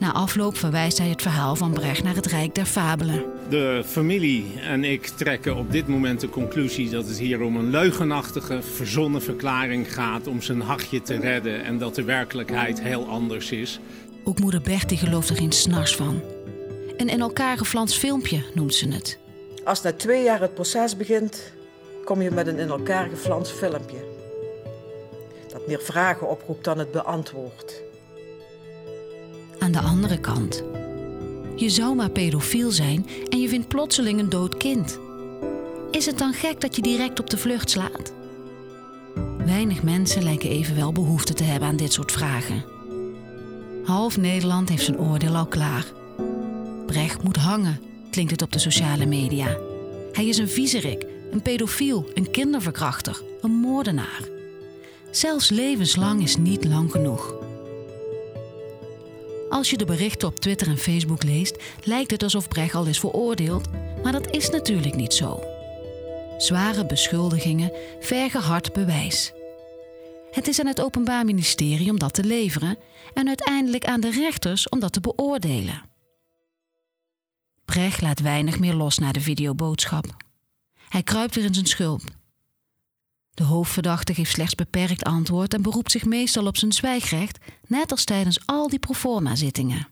Na 0.00 0.12
afloop 0.12 0.56
verwijst 0.56 0.98
hij 0.98 1.08
het 1.08 1.22
verhaal 1.22 1.56
van 1.56 1.72
Brecht 1.72 2.02
naar 2.02 2.14
het 2.14 2.26
Rijk 2.26 2.54
der 2.54 2.64
Fabelen. 2.64 3.24
De 3.48 3.82
familie 3.86 4.60
en 4.60 4.84
ik 4.84 5.06
trekken 5.06 5.56
op 5.56 5.72
dit 5.72 5.88
moment 5.88 6.20
de 6.20 6.28
conclusie 6.28 6.90
dat 6.90 7.08
het 7.08 7.18
hier 7.18 7.40
om 7.40 7.56
een 7.56 7.70
leugenachtige, 7.70 8.62
verzonnen 8.62 9.22
verklaring 9.22 9.94
gaat 9.94 10.26
om 10.26 10.42
zijn 10.42 10.60
hachje 10.60 11.02
te 11.02 11.16
redden 11.16 11.64
en 11.64 11.78
dat 11.78 11.94
de 11.94 12.02
werkelijkheid 12.02 12.82
heel 12.82 13.06
anders 13.06 13.50
is. 13.50 13.80
Ook 14.24 14.38
moeder 14.38 14.60
Bertie 14.60 14.98
gelooft 14.98 15.28
er 15.28 15.36
geen 15.36 15.52
snars 15.52 15.96
van. 15.96 16.20
Een 16.96 17.08
in 17.08 17.20
elkaar 17.20 17.58
geflanst 17.58 17.98
filmpje 17.98 18.44
noemt 18.54 18.74
ze 18.74 18.88
het. 18.88 19.18
Als 19.64 19.82
na 19.82 19.92
twee 19.92 20.24
jaar 20.24 20.40
het 20.40 20.54
proces 20.54 20.96
begint, 20.96 21.52
kom 22.04 22.22
je 22.22 22.30
met 22.30 22.46
een 22.46 22.58
in 22.58 22.68
elkaar 22.68 23.08
geflanst 23.08 23.52
filmpje. 23.52 24.04
Dat 25.52 25.66
meer 25.66 25.80
vragen 25.80 26.30
oproept 26.30 26.64
dan 26.64 26.78
het 26.78 26.90
beantwoordt. 26.90 27.88
Aan 29.60 29.72
de 29.72 29.80
andere 29.80 30.18
kant. 30.18 30.62
Je 31.56 31.68
zou 31.68 31.94
maar 31.94 32.10
pedofiel 32.10 32.70
zijn 32.70 33.06
en 33.28 33.40
je 33.40 33.48
vindt 33.48 33.68
plotseling 33.68 34.20
een 34.20 34.28
dood 34.28 34.56
kind. 34.56 34.98
Is 35.90 36.06
het 36.06 36.18
dan 36.18 36.32
gek 36.32 36.60
dat 36.60 36.76
je 36.76 36.82
direct 36.82 37.20
op 37.20 37.30
de 37.30 37.38
vlucht 37.38 37.70
slaat? 37.70 38.12
Weinig 39.44 39.82
mensen 39.82 40.22
lijken 40.22 40.50
evenwel 40.50 40.92
behoefte 40.92 41.34
te 41.34 41.44
hebben 41.44 41.68
aan 41.68 41.76
dit 41.76 41.92
soort 41.92 42.12
vragen. 42.12 42.64
Half 43.84 44.16
Nederland 44.16 44.68
heeft 44.68 44.84
zijn 44.84 44.98
oordeel 44.98 45.36
al 45.36 45.46
klaar. 45.46 45.86
Brecht 46.86 47.22
moet 47.22 47.36
hangen, 47.36 47.80
klinkt 48.10 48.30
het 48.30 48.42
op 48.42 48.52
de 48.52 48.58
sociale 48.58 49.06
media. 49.06 49.56
Hij 50.12 50.26
is 50.26 50.38
een 50.38 50.48
viezerik, 50.48 51.06
een 51.30 51.42
pedofiel, 51.42 52.10
een 52.14 52.30
kinderverkrachter, 52.30 53.22
een 53.40 53.50
moordenaar. 53.50 54.28
Zelfs 55.10 55.48
levenslang 55.48 56.22
is 56.22 56.36
niet 56.36 56.64
lang 56.64 56.90
genoeg. 56.90 57.34
Als 59.50 59.70
je 59.70 59.76
de 59.76 59.84
berichten 59.84 60.28
op 60.28 60.38
Twitter 60.38 60.68
en 60.68 60.78
Facebook 60.78 61.22
leest, 61.22 61.56
lijkt 61.84 62.10
het 62.10 62.22
alsof 62.22 62.48
Brecht 62.48 62.74
al 62.74 62.86
is 62.86 62.98
veroordeeld, 62.98 63.68
maar 64.02 64.12
dat 64.12 64.30
is 64.30 64.50
natuurlijk 64.50 64.94
niet 64.94 65.12
zo. 65.12 65.42
Zware 66.38 66.86
beschuldigingen 66.86 67.72
vergen 68.00 68.40
hard 68.40 68.72
bewijs. 68.72 69.32
Het 70.30 70.48
is 70.48 70.60
aan 70.60 70.66
het 70.66 70.80
Openbaar 70.80 71.24
Ministerie 71.24 71.90
om 71.90 71.98
dat 71.98 72.14
te 72.14 72.24
leveren 72.24 72.78
en 73.14 73.28
uiteindelijk 73.28 73.84
aan 73.84 74.00
de 74.00 74.10
rechters 74.10 74.68
om 74.68 74.80
dat 74.80 74.92
te 74.92 75.00
beoordelen. 75.00 75.82
Brecht 77.64 78.00
laat 78.00 78.20
weinig 78.20 78.58
meer 78.58 78.74
los 78.74 78.98
na 78.98 79.12
de 79.12 79.20
videoboodschap. 79.20 80.04
Hij 80.88 81.02
kruipt 81.02 81.34
weer 81.34 81.44
in 81.44 81.54
zijn 81.54 81.66
schulp. 81.66 82.02
De 83.40 83.46
hoofdverdachte 83.46 84.14
geeft 84.14 84.32
slechts 84.32 84.54
beperkt 84.54 85.04
antwoord 85.04 85.54
en 85.54 85.62
beroept 85.62 85.90
zich 85.90 86.04
meestal 86.04 86.46
op 86.46 86.56
zijn 86.56 86.72
zwijgrecht, 86.72 87.38
net 87.66 87.90
als 87.90 88.04
tijdens 88.04 88.46
al 88.46 88.68
die 88.68 88.78
proforma-zittingen. 88.78 89.88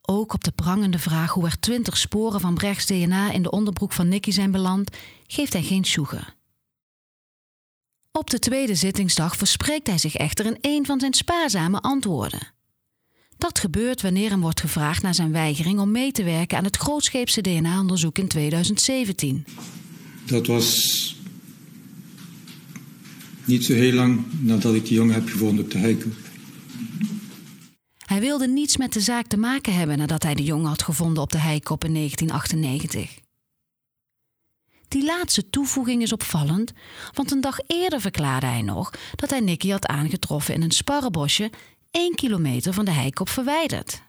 Ook 0.00 0.32
op 0.34 0.44
de 0.44 0.50
prangende 0.50 0.98
vraag 0.98 1.32
hoe 1.32 1.44
er 1.44 1.60
twintig 1.60 1.96
sporen 1.96 2.40
van 2.40 2.54
Brechts 2.54 2.86
DNA 2.86 3.30
in 3.30 3.42
de 3.42 3.50
onderbroek 3.50 3.92
van 3.92 4.08
Nicky 4.08 4.30
zijn 4.30 4.50
beland, 4.50 4.96
geeft 5.26 5.52
hij 5.52 5.62
geen 5.62 5.84
sjoegen. 5.84 6.34
Op 8.10 8.30
de 8.30 8.38
tweede 8.38 8.74
zittingsdag 8.74 9.36
verspreekt 9.36 9.86
hij 9.86 9.98
zich 9.98 10.14
echter 10.14 10.46
in 10.46 10.58
een 10.60 10.86
van 10.86 11.00
zijn 11.00 11.14
spaarzame 11.14 11.80
antwoorden. 11.80 12.52
Dat 13.36 13.58
gebeurt 13.58 14.02
wanneer 14.02 14.30
hem 14.30 14.40
wordt 14.40 14.60
gevraagd 14.60 15.02
naar 15.02 15.14
zijn 15.14 15.32
weigering 15.32 15.80
om 15.80 15.90
mee 15.90 16.12
te 16.12 16.24
werken 16.24 16.58
aan 16.58 16.64
het 16.64 16.76
grootscheepse 16.76 17.40
DNA-onderzoek 17.40 18.18
in 18.18 18.28
2017. 18.28 19.44
Dat 20.26 20.46
was 20.46 21.16
niet 23.44 23.64
zo 23.64 23.72
heel 23.72 23.92
lang 23.92 24.24
nadat 24.40 24.74
ik 24.74 24.86
die 24.86 24.94
jongen 24.94 25.14
heb 25.14 25.28
gevonden 25.28 25.64
op 25.64 25.70
de 25.70 25.78
heikop. 25.78 26.12
Hij 27.98 28.20
wilde 28.20 28.48
niets 28.48 28.76
met 28.76 28.92
de 28.92 29.00
zaak 29.00 29.26
te 29.26 29.36
maken 29.36 29.74
hebben 29.74 29.98
nadat 29.98 30.22
hij 30.22 30.34
de 30.34 30.44
jongen 30.44 30.68
had 30.68 30.82
gevonden 30.82 31.22
op 31.22 31.32
de 31.32 31.38
heikop 31.38 31.84
in 31.84 31.94
1998. 31.94 33.20
Die 34.88 35.04
laatste 35.04 35.50
toevoeging 35.50 36.02
is 36.02 36.12
opvallend, 36.12 36.72
want 37.12 37.30
een 37.30 37.40
dag 37.40 37.58
eerder 37.66 38.00
verklaarde 38.00 38.46
hij 38.46 38.62
nog 38.62 38.90
dat 39.14 39.30
hij 39.30 39.40
Nicky 39.40 39.70
had 39.70 39.86
aangetroffen 39.86 40.54
in 40.54 40.62
een 40.62 40.70
sparrenbosje 40.70 41.50
één 41.90 42.14
kilometer 42.14 42.72
van 42.72 42.84
de 42.84 42.90
heikop 42.90 43.28
verwijderd. 43.28 44.02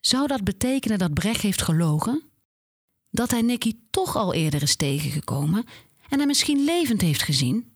Zou 0.00 0.26
dat 0.26 0.44
betekenen 0.44 0.98
dat 0.98 1.14
Brecht 1.14 1.40
heeft 1.40 1.62
gelogen? 1.62 2.29
Dat 3.10 3.30
hij 3.30 3.42
Nicky 3.42 3.76
toch 3.90 4.16
al 4.16 4.34
eerder 4.34 4.62
is 4.62 4.76
tegengekomen 4.76 5.64
en 6.08 6.18
hem 6.18 6.26
misschien 6.26 6.64
levend 6.64 7.00
heeft 7.00 7.22
gezien? 7.22 7.74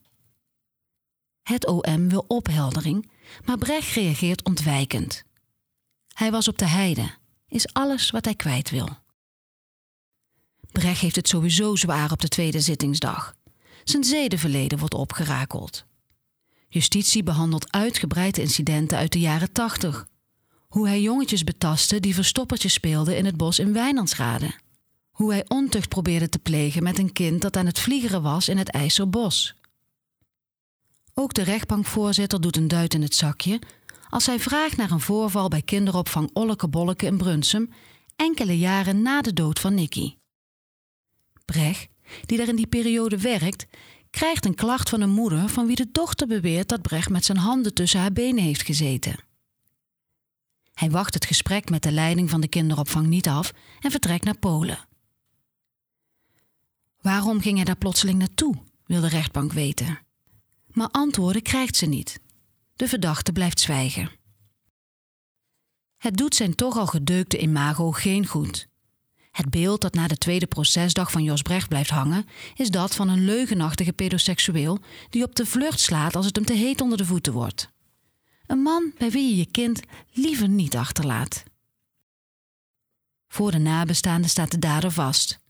Het 1.42 1.66
OM 1.66 2.08
wil 2.08 2.24
opheldering, 2.28 3.10
maar 3.44 3.58
Brecht 3.58 3.94
reageert 3.94 4.44
ontwijkend. 4.44 5.24
Hij 6.08 6.30
was 6.30 6.48
op 6.48 6.58
de 6.58 6.68
heide, 6.68 7.14
is 7.48 7.72
alles 7.72 8.10
wat 8.10 8.24
hij 8.24 8.34
kwijt 8.34 8.70
wil. 8.70 8.88
Brecht 10.72 11.00
heeft 11.00 11.16
het 11.16 11.28
sowieso 11.28 11.76
zwaar 11.76 12.12
op 12.12 12.20
de 12.20 12.28
tweede 12.28 12.60
zittingsdag. 12.60 13.34
Zijn 13.84 14.04
zedenverleden 14.04 14.78
wordt 14.78 14.94
opgerakeld. 14.94 15.84
Justitie 16.68 17.22
behandelt 17.22 17.72
uitgebreide 17.72 18.40
incidenten 18.40 18.98
uit 18.98 19.12
de 19.12 19.20
jaren 19.20 19.52
tachtig. 19.52 20.06
Hoe 20.68 20.88
hij 20.88 21.00
jongetjes 21.00 21.44
betastte 21.44 22.00
die 22.00 22.14
verstoppertjes 22.14 22.72
speelden 22.72 23.16
in 23.16 23.24
het 23.24 23.36
bos 23.36 23.58
in 23.58 23.72
Wijnandsrade. 23.72 24.54
Hoe 25.14 25.32
hij 25.32 25.44
ontucht 25.48 25.88
probeerde 25.88 26.28
te 26.28 26.38
plegen 26.38 26.82
met 26.82 26.98
een 26.98 27.12
kind 27.12 27.42
dat 27.42 27.56
aan 27.56 27.66
het 27.66 27.78
vliegeren 27.78 28.22
was 28.22 28.48
in 28.48 28.58
het 28.58 28.68
IJzerbos. 28.68 29.54
Ook 31.14 31.34
de 31.34 31.42
rechtbankvoorzitter 31.42 32.40
doet 32.40 32.56
een 32.56 32.68
duit 32.68 32.94
in 32.94 33.02
het 33.02 33.14
zakje 33.14 33.60
als 34.08 34.26
hij 34.26 34.40
vraagt 34.40 34.76
naar 34.76 34.90
een 34.90 35.00
voorval 35.00 35.48
bij 35.48 35.62
kinderopvang 35.62 36.30
Olleke 36.32 36.68
Bolleke 36.68 37.06
in 37.06 37.16
Brunsum, 37.16 37.70
enkele 38.16 38.58
jaren 38.58 39.02
na 39.02 39.20
de 39.20 39.32
dood 39.32 39.58
van 39.58 39.74
Nicky. 39.74 40.14
Brecht, 41.44 41.88
die 42.26 42.38
daar 42.38 42.48
in 42.48 42.56
die 42.56 42.66
periode 42.66 43.18
werkt, 43.18 43.66
krijgt 44.10 44.44
een 44.44 44.54
klacht 44.54 44.88
van 44.88 45.00
een 45.00 45.10
moeder 45.10 45.48
van 45.48 45.66
wie 45.66 45.76
de 45.76 45.90
dochter 45.92 46.26
beweert 46.26 46.68
dat 46.68 46.82
Brecht 46.82 47.08
met 47.08 47.24
zijn 47.24 47.38
handen 47.38 47.74
tussen 47.74 48.00
haar 48.00 48.12
benen 48.12 48.44
heeft 48.44 48.62
gezeten. 48.62 49.16
Hij 50.72 50.90
wacht 50.90 51.14
het 51.14 51.26
gesprek 51.26 51.70
met 51.70 51.82
de 51.82 51.92
leiding 51.92 52.30
van 52.30 52.40
de 52.40 52.48
kinderopvang 52.48 53.06
niet 53.06 53.28
af 53.28 53.52
en 53.80 53.90
vertrekt 53.90 54.24
naar 54.24 54.38
Polen. 54.38 54.78
Waarom 57.04 57.40
ging 57.40 57.56
hij 57.56 57.64
daar 57.64 57.76
plotseling 57.76 58.18
naartoe, 58.18 58.54
wil 58.84 59.00
de 59.00 59.08
rechtbank 59.08 59.52
weten. 59.52 59.98
Maar 60.66 60.88
antwoorden 60.88 61.42
krijgt 61.42 61.76
ze 61.76 61.86
niet. 61.86 62.20
De 62.74 62.88
verdachte 62.88 63.32
blijft 63.32 63.60
zwijgen. 63.60 64.10
Het 65.96 66.16
doet 66.16 66.34
zijn 66.34 66.54
toch 66.54 66.76
al 66.76 66.86
gedeukte 66.86 67.38
imago 67.38 67.90
geen 67.90 68.26
goed. 68.26 68.68
Het 69.30 69.50
beeld 69.50 69.80
dat 69.80 69.94
na 69.94 70.08
de 70.08 70.16
tweede 70.16 70.46
procesdag 70.46 71.10
van 71.10 71.22
Jos 71.22 71.42
Brecht 71.42 71.68
blijft 71.68 71.90
hangen, 71.90 72.26
is 72.54 72.70
dat 72.70 72.94
van 72.94 73.08
een 73.08 73.24
leugenachtige 73.24 73.92
pedoseksueel 73.92 74.78
die 75.10 75.24
op 75.24 75.34
de 75.34 75.46
vlucht 75.46 75.80
slaat 75.80 76.16
als 76.16 76.26
het 76.26 76.36
hem 76.36 76.44
te 76.44 76.52
heet 76.52 76.80
onder 76.80 76.98
de 76.98 77.04
voeten 77.04 77.32
wordt. 77.32 77.68
Een 78.46 78.62
man 78.62 78.92
bij 78.98 79.10
wie 79.10 79.30
je 79.30 79.36
je 79.36 79.50
kind 79.50 79.80
liever 80.12 80.48
niet 80.48 80.76
achterlaat. 80.76 81.42
Voor 83.28 83.50
de 83.50 83.58
nabestaanden 83.58 84.30
staat 84.30 84.50
de 84.50 84.58
dader 84.58 84.90
vast. 84.90 85.42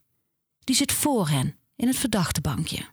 Die 0.64 0.76
zit 0.76 0.92
voor 0.92 1.28
hen 1.28 1.58
in 1.76 1.86
het 1.86 1.96
verdachtebankje. 1.96 2.92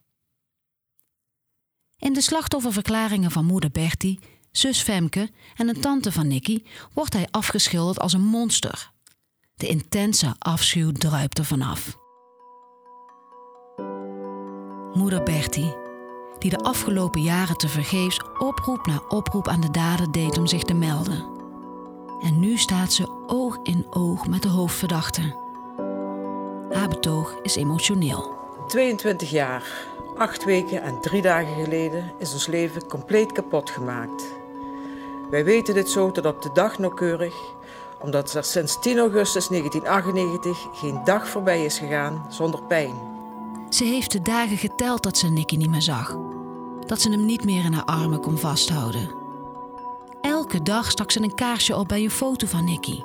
In 1.98 2.13
de 2.13 2.22
slachtofferverklaringen 2.22 3.32
van 3.32 3.46
moeder 3.46 3.72
Bertie, 3.72 4.20
zus 4.51 4.82
Femke 4.82 5.30
en 5.56 5.68
een 5.68 5.82
tante 5.82 6.12
van 6.12 6.28
Nicky 6.28 6.63
wordt 6.94 7.13
hij 7.13 7.28
afgeschilderd 7.32 8.00
als 8.00 8.13
een 8.13 8.25
monster 8.25 8.92
de 9.62 9.68
intense 9.68 10.36
afschuw 10.40 10.92
druipt 10.92 11.38
er 11.38 11.46
vanaf. 11.46 11.98
Moeder 14.94 15.24
Bertie, 15.24 15.75
die 16.40 16.50
de 16.50 16.58
afgelopen 16.58 17.22
jaren 17.22 17.58
tevergeefs 17.58 18.20
oproep 18.40 18.86
na 18.86 19.01
oproep 19.10 19.48
aan 19.48 19.62
de 19.62 19.72
dader 19.72 20.12
deed 20.12 20.38
om 20.38 20.48
zich 20.48 20.63
te 20.63 20.74
melden. 20.74 21.25
En 22.22 22.40
nu 22.40 22.58
staat 22.58 22.94
ze 22.94 23.25
oog 23.28 23.60
in 23.63 23.86
oog 23.90 24.28
met 24.28 24.42
de 24.42 24.50
hoofdverdachte. 24.50 25.40
Haar 26.72 26.90
betoog 26.90 27.36
is 27.42 27.56
emotioneel. 27.56 28.36
22 28.68 29.30
jaar, 29.30 29.88
8 30.18 30.44
weken 30.44 30.82
en 30.82 31.01
3 31.01 31.22
dagen 31.22 31.63
geleden 31.63 32.12
is 32.18 32.34
ons 32.34 32.48
leven 32.48 32.88
compleet 32.88 33.32
kapot 33.32 33.70
gemaakt. 33.70 34.24
Wij 35.30 35.44
weten 35.44 35.74
dit 35.74 35.90
zo 35.90 36.12
tot 36.12 36.25
op 36.25 36.42
de 36.42 36.50
dag 36.54 36.80
nauwkeurig 36.80 37.34
omdat 38.01 38.34
er 38.34 38.44
sinds 38.44 38.80
10 38.80 38.98
augustus 38.98 39.48
1998 39.48 40.68
geen 40.74 41.01
dag 41.04 41.28
voorbij 41.28 41.66
is 41.66 41.78
gegaan 41.78 42.25
zonder 42.30 42.63
pijn. 42.63 42.96
Ze 43.70 43.84
heeft 43.84 44.12
de 44.12 44.22
dagen 44.22 44.58
geteld 44.58 45.04
dat 45.04 45.18
ze 45.18 45.28
Nicky 45.28 45.56
niet 45.56 45.70
meer 45.70 45.82
zag. 45.82 46.18
Dat 46.86 47.01
ze 47.01 47.10
hem 47.10 47.25
niet 47.25 47.44
meer 47.44 47.66
in 47.66 47.74
haar 47.74 47.86
armen 47.86 48.22
kon 48.22 48.38
vasthouden. 48.38 49.16
Elke 50.22 50.62
dag 50.62 50.92
stak 50.92 51.12
ze 51.12 51.22
een 51.22 51.36
kaarsje 51.36 51.78
op 51.78 51.88
bij 51.88 52.04
een 52.04 52.12
foto 52.12 52.48
van 52.48 52.66
Nicky. 52.66 53.01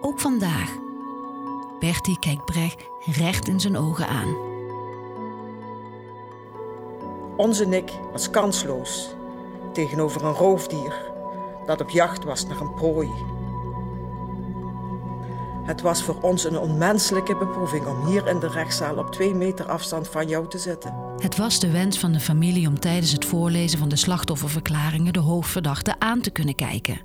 Ook 0.00 0.20
vandaag. 0.20 0.85
Bertie 1.78 2.18
kijkt 2.18 2.44
Brecht 2.44 2.84
recht 3.04 3.48
in 3.48 3.60
zijn 3.60 3.76
ogen 3.76 4.08
aan. 4.08 4.36
Onze 7.36 7.66
Nick 7.66 7.90
was 8.12 8.30
kansloos 8.30 9.14
tegenover 9.72 10.24
een 10.24 10.32
roofdier 10.32 10.94
dat 11.66 11.80
op 11.80 11.90
jacht 11.90 12.24
was 12.24 12.46
naar 12.46 12.60
een 12.60 12.74
prooi. 12.74 13.10
Het 15.64 15.80
was 15.80 16.02
voor 16.02 16.20
ons 16.20 16.44
een 16.44 16.58
onmenselijke 16.58 17.36
beproeving 17.36 17.86
om 17.86 18.06
hier 18.06 18.28
in 18.28 18.38
de 18.38 18.48
rechtszaal 18.48 18.96
op 18.96 19.12
twee 19.12 19.34
meter 19.34 19.66
afstand 19.66 20.08
van 20.08 20.28
jou 20.28 20.48
te 20.48 20.58
zitten. 20.58 20.94
Het 21.16 21.36
was 21.36 21.60
de 21.60 21.70
wens 21.70 21.98
van 21.98 22.12
de 22.12 22.20
familie 22.20 22.68
om 22.68 22.80
tijdens 22.80 23.12
het 23.12 23.24
voorlezen 23.24 23.78
van 23.78 23.88
de 23.88 23.96
slachtofferverklaringen 23.96 25.12
de 25.12 25.18
hoofdverdachte 25.18 25.94
aan 25.98 26.20
te 26.20 26.30
kunnen 26.30 26.54
kijken. 26.54 27.00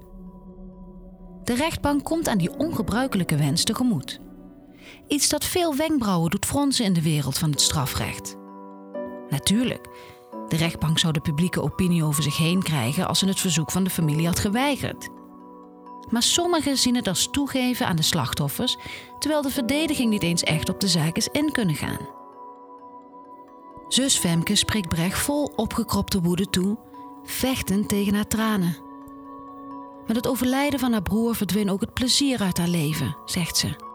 De 1.43 1.55
rechtbank 1.55 2.03
komt 2.03 2.27
aan 2.27 2.37
die 2.37 2.57
ongebruikelijke 2.57 3.35
wens 3.35 3.63
tegemoet. 3.63 4.21
Iets 5.07 5.29
dat 5.29 5.45
veel 5.45 5.75
wenkbrauwen 5.75 6.29
doet 6.29 6.45
fronsen 6.45 6.85
in 6.85 6.93
de 6.93 7.01
wereld 7.01 7.37
van 7.37 7.49
het 7.49 7.61
strafrecht. 7.61 8.35
Natuurlijk, 9.29 9.87
De 10.47 10.57
rechtbank 10.57 10.99
zou 10.99 11.13
de 11.13 11.21
publieke 11.21 11.61
opinie 11.61 12.03
over 12.03 12.23
zich 12.23 12.37
heen 12.37 12.63
krijgen 12.63 13.07
als 13.07 13.19
ze 13.19 13.25
het 13.25 13.39
verzoek 13.39 13.71
van 13.71 13.83
de 13.83 13.89
familie 13.89 14.25
had 14.25 14.39
geweigerd. 14.39 15.09
Maar 16.09 16.23
sommigen 16.23 16.77
zien 16.77 16.95
het 16.95 17.07
als 17.07 17.29
toegeven 17.31 17.87
aan 17.87 17.95
de 17.95 18.01
slachtoffers, 18.01 18.77
terwijl 19.19 19.41
de 19.41 19.49
verdediging 19.49 20.09
niet 20.09 20.23
eens 20.23 20.43
echt 20.43 20.69
op 20.69 20.79
de 20.79 20.87
zaak 20.87 21.15
is 21.17 21.27
in 21.27 21.51
kunnen 21.51 21.75
gaan. 21.75 22.09
Zus 23.87 24.17
Femke 24.17 24.55
spreekt 24.55 24.89
Brecht 24.89 25.19
vol 25.19 25.51
opgekropte 25.55 26.21
woede 26.21 26.49
toe, 26.49 26.77
vechtend 27.23 27.89
tegen 27.89 28.13
haar 28.13 28.27
tranen. 28.27 28.77
Met 30.07 30.15
het 30.15 30.27
overlijden 30.27 30.79
van 30.79 30.91
haar 30.91 31.01
broer 31.01 31.35
verdween 31.35 31.69
ook 31.69 31.81
het 31.81 31.93
plezier 31.93 32.41
uit 32.41 32.57
haar 32.57 32.67
leven, 32.67 33.17
zegt 33.25 33.57
ze. 33.57 33.90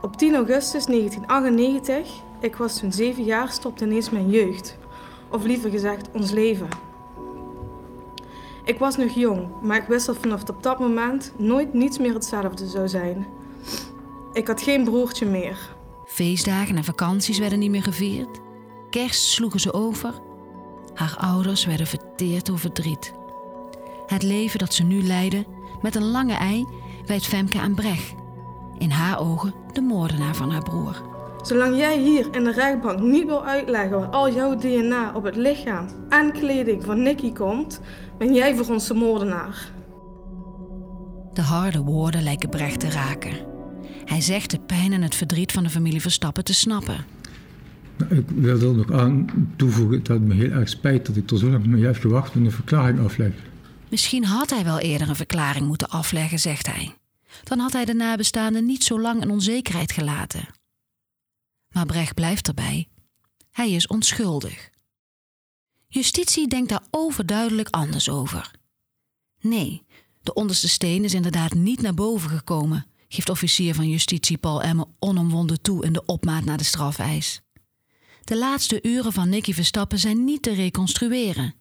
Op 0.00 0.16
10 0.16 0.34
augustus 0.34 0.84
1998, 0.84 2.22
ik 2.40 2.56
was 2.56 2.78
toen 2.78 2.92
zeven 2.92 3.24
jaar, 3.24 3.48
stopte 3.48 3.84
ineens 3.84 4.10
mijn 4.10 4.30
jeugd. 4.30 4.76
Of 5.28 5.44
liever 5.44 5.70
gezegd, 5.70 6.08
ons 6.12 6.30
leven. 6.30 6.68
Ik 8.64 8.78
was 8.78 8.96
nog 8.96 9.10
jong, 9.10 9.48
maar 9.62 9.76
ik 9.76 9.88
wist 9.88 10.06
dat 10.06 10.16
vanaf 10.20 10.42
dat 10.42 10.78
moment 10.78 11.32
nooit 11.36 11.72
niets 11.72 11.98
meer 11.98 12.14
hetzelfde 12.14 12.66
zou 12.66 12.88
zijn. 12.88 13.26
Ik 14.32 14.46
had 14.46 14.62
geen 14.62 14.84
broertje 14.84 15.26
meer. 15.26 15.74
Feestdagen 16.06 16.76
en 16.76 16.84
vakanties 16.84 17.38
werden 17.38 17.58
niet 17.58 17.70
meer 17.70 17.82
gevierd. 17.82 18.40
Kerst 18.90 19.22
sloegen 19.22 19.60
ze 19.60 19.72
over. 19.72 20.14
Haar 20.94 21.16
ouders 21.18 21.64
werden 21.64 21.86
verteerd 21.86 22.46
door 22.46 22.58
verdriet. 22.58 23.12
Het 24.06 24.22
leven 24.22 24.58
dat 24.58 24.74
ze 24.74 24.82
nu 24.82 25.02
leiden, 25.02 25.46
met 25.82 25.94
een 25.94 26.10
lange 26.10 26.34
ei, 26.34 26.66
wijdt 27.06 27.26
Femke 27.26 27.60
aan 27.60 27.74
Brecht. 27.74 28.25
In 28.78 28.90
haar 28.90 29.20
ogen 29.20 29.54
de 29.72 29.80
moordenaar 29.80 30.34
van 30.34 30.50
haar 30.50 30.62
broer. 30.62 31.02
Zolang 31.42 31.76
jij 31.76 31.98
hier 31.98 32.26
in 32.34 32.44
de 32.44 32.52
rechtbank 32.52 33.00
niet 33.00 33.24
wil 33.24 33.44
uitleggen 33.44 33.98
waar 33.98 34.08
al 34.08 34.32
jouw 34.32 34.56
DNA 34.56 35.12
op 35.14 35.24
het 35.24 35.36
lichaam 35.36 35.86
en 36.08 36.32
kleding 36.32 36.84
van 36.84 37.02
Nicky 37.02 37.32
komt, 37.32 37.80
ben 38.18 38.34
jij 38.34 38.56
voor 38.56 38.74
ons 38.74 38.86
de 38.86 38.94
moordenaar. 38.94 39.70
De 41.32 41.42
harde 41.42 41.80
woorden 41.80 42.22
lijken 42.22 42.48
Brecht 42.48 42.80
te 42.80 42.90
raken. 42.90 43.32
Hij 44.04 44.20
zegt 44.20 44.50
de 44.50 44.58
pijn 44.58 44.92
en 44.92 45.02
het 45.02 45.14
verdriet 45.14 45.52
van 45.52 45.62
de 45.62 45.70
familie 45.70 46.00
Verstappen 46.00 46.44
te 46.44 46.54
snappen. 46.54 47.04
Nou, 47.96 48.14
ik 48.16 48.24
wil 48.28 48.60
er 48.60 48.74
nog 48.74 48.92
aan 48.92 49.26
toevoegen 49.56 50.02
dat 50.02 50.18
het 50.18 50.26
me 50.26 50.34
heel 50.34 50.50
erg 50.50 50.68
spijt 50.68 51.06
dat 51.06 51.16
ik 51.16 51.30
er 51.30 51.38
zo 51.38 51.50
lang 51.50 51.66
mee 51.66 51.84
heb 51.84 51.96
gewacht 51.96 52.34
met 52.34 52.44
een 52.44 52.52
verklaring 52.52 53.04
afleg. 53.04 53.32
Misschien 53.88 54.24
had 54.24 54.50
hij 54.50 54.64
wel 54.64 54.78
eerder 54.78 55.08
een 55.08 55.16
verklaring 55.16 55.66
moeten 55.66 55.88
afleggen, 55.88 56.38
zegt 56.38 56.66
hij. 56.66 56.94
Dan 57.42 57.58
had 57.58 57.72
hij 57.72 57.84
de 57.84 57.94
nabestaanden 57.94 58.64
niet 58.64 58.84
zo 58.84 59.00
lang 59.00 59.22
in 59.22 59.30
onzekerheid 59.30 59.92
gelaten. 59.92 60.48
Maar 61.68 61.86
Brecht 61.86 62.14
blijft 62.14 62.48
erbij. 62.48 62.88
Hij 63.50 63.70
is 63.70 63.86
onschuldig. 63.86 64.70
Justitie 65.88 66.48
denkt 66.48 66.68
daar 66.68 66.84
overduidelijk 66.90 67.68
anders 67.68 68.08
over. 68.08 68.50
Nee, 69.40 69.84
de 70.22 70.34
onderste 70.34 70.68
steen 70.68 71.04
is 71.04 71.14
inderdaad 71.14 71.54
niet 71.54 71.82
naar 71.82 71.94
boven 71.94 72.30
gekomen, 72.30 72.86
geeft 73.08 73.28
officier 73.28 73.74
van 73.74 73.88
justitie 73.88 74.38
Paul 74.38 74.62
Emmer 74.62 74.86
onomwonden 74.98 75.62
toe 75.62 75.84
in 75.84 75.92
de 75.92 76.04
opmaat 76.04 76.44
naar 76.44 76.56
de 76.56 76.64
strafeis. 76.64 77.40
De 78.24 78.36
laatste 78.36 78.78
uren 78.82 79.12
van 79.12 79.28
Nicky 79.28 79.52
Verstappen 79.52 79.98
zijn 79.98 80.24
niet 80.24 80.42
te 80.42 80.54
reconstrueren. 80.54 81.54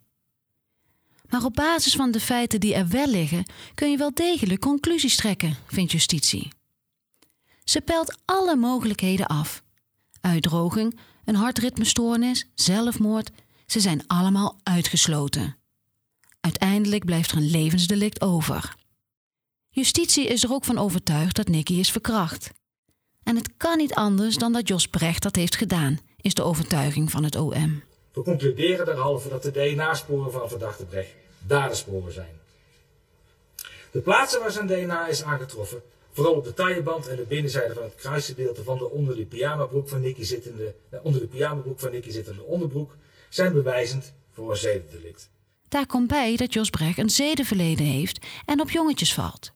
Maar 1.29 1.43
op 1.43 1.53
basis 1.53 1.95
van 1.95 2.11
de 2.11 2.19
feiten 2.19 2.59
die 2.59 2.73
er 2.73 2.87
wel 2.87 3.07
liggen, 3.07 3.45
kun 3.73 3.91
je 3.91 3.97
wel 3.97 4.13
degelijk 4.13 4.61
conclusies 4.61 5.15
trekken, 5.15 5.55
vindt 5.67 5.91
justitie. 5.91 6.51
Ze 7.63 7.81
pelt 7.81 8.17
alle 8.25 8.55
mogelijkheden 8.55 9.27
af. 9.27 9.63
Uitdroging, 10.21 10.99
een 11.25 11.35
hartritmestoornis, 11.35 12.47
zelfmoord, 12.55 13.31
ze 13.65 13.79
zijn 13.79 14.07
allemaal 14.07 14.59
uitgesloten. 14.63 15.57
Uiteindelijk 16.39 17.05
blijft 17.05 17.31
er 17.31 17.37
een 17.37 17.49
levensdelict 17.49 18.21
over. 18.21 18.75
Justitie 19.69 20.27
is 20.27 20.43
er 20.43 20.53
ook 20.53 20.65
van 20.65 20.77
overtuigd 20.77 21.35
dat 21.35 21.47
Nicky 21.47 21.73
is 21.73 21.91
verkracht. 21.91 22.51
En 23.23 23.35
het 23.35 23.57
kan 23.57 23.77
niet 23.77 23.93
anders 23.93 24.37
dan 24.37 24.53
dat 24.53 24.67
Jos 24.67 24.87
Brecht 24.87 25.23
dat 25.23 25.35
heeft 25.35 25.55
gedaan, 25.55 25.99
is 26.17 26.33
de 26.33 26.43
overtuiging 26.43 27.11
van 27.11 27.23
het 27.23 27.35
OM. 27.35 27.83
We 28.15 28.21
concluderen 28.21 28.85
derhalve 28.85 29.29
dat 29.29 29.43
de 29.43 29.51
DNA-sporen 29.51 30.31
van 30.31 30.49
verdachte 30.49 30.85
Brecht 30.85 31.13
dadersporen 31.39 32.11
zijn. 32.11 32.39
De 33.91 33.99
plaatsen 33.99 34.39
waar 34.39 34.51
zijn 34.51 34.67
DNA 34.67 35.07
is 35.07 35.23
aangetroffen, 35.23 35.81
vooral 36.11 36.33
op 36.33 36.43
de 36.43 36.53
tailleband 36.53 37.07
en 37.07 37.15
de 37.15 37.21
binnenzijde 37.21 37.73
van 37.73 37.83
het 37.83 37.95
kruisgedeelte 37.95 38.63
van 38.63 38.77
de 38.77 38.89
onder 38.89 39.15
de 39.15 39.25
pyjamabroek 39.25 39.89
van 39.89 40.01
Nicky 40.01 40.23
zittende, 40.23 40.73
eh, 40.89 40.99
onder 41.03 41.21
de 41.21 41.27
pyjamabroek 41.27 41.79
van 41.79 41.91
Nicky 41.91 42.09
zittende 42.11 42.43
onderbroek, 42.43 42.95
zijn 43.29 43.53
bewijzend 43.53 44.13
voor 44.33 44.49
een 44.49 44.57
zedendelict. 44.57 45.29
Daar 45.67 45.85
komt 45.85 46.07
bij 46.07 46.35
dat 46.35 46.53
Jos 46.53 46.69
Brecht 46.69 46.97
een 46.97 47.09
zedenverleden 47.09 47.85
heeft 47.85 48.25
en 48.45 48.61
op 48.61 48.69
jongetjes 48.69 49.13
valt. 49.13 49.51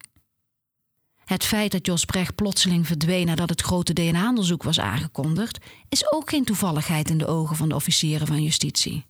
Het 1.30 1.46
feit 1.46 1.72
dat 1.72 1.86
Jos 1.86 2.06
Brecht 2.06 2.36
plotseling 2.36 2.88
verdween 2.88 3.26
nadat 3.26 3.50
het 3.50 3.62
grote 3.62 3.94
DNA-onderzoek 3.94 4.63
was 4.63 4.80
aangekondigd, 4.80 5.58
is 5.89 6.12
ook 6.12 6.30
geen 6.30 6.44
toevalligheid 6.44 7.10
in 7.10 7.18
de 7.18 7.28
ogen 7.28 7.56
van 7.56 7.70
de 7.70 7.76
officieren 7.76 8.28
van 8.28 8.44
justitie. 8.44 9.06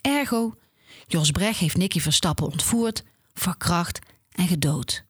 Ergo, 0.00 0.54
Jos 1.06 1.30
Brecht 1.30 1.58
heeft 1.58 1.76
Nicky 1.76 2.00
Verstappen 2.00 2.46
ontvoerd, 2.46 3.04
verkracht 3.34 3.98
en 4.30 4.46
gedood. 4.46 5.04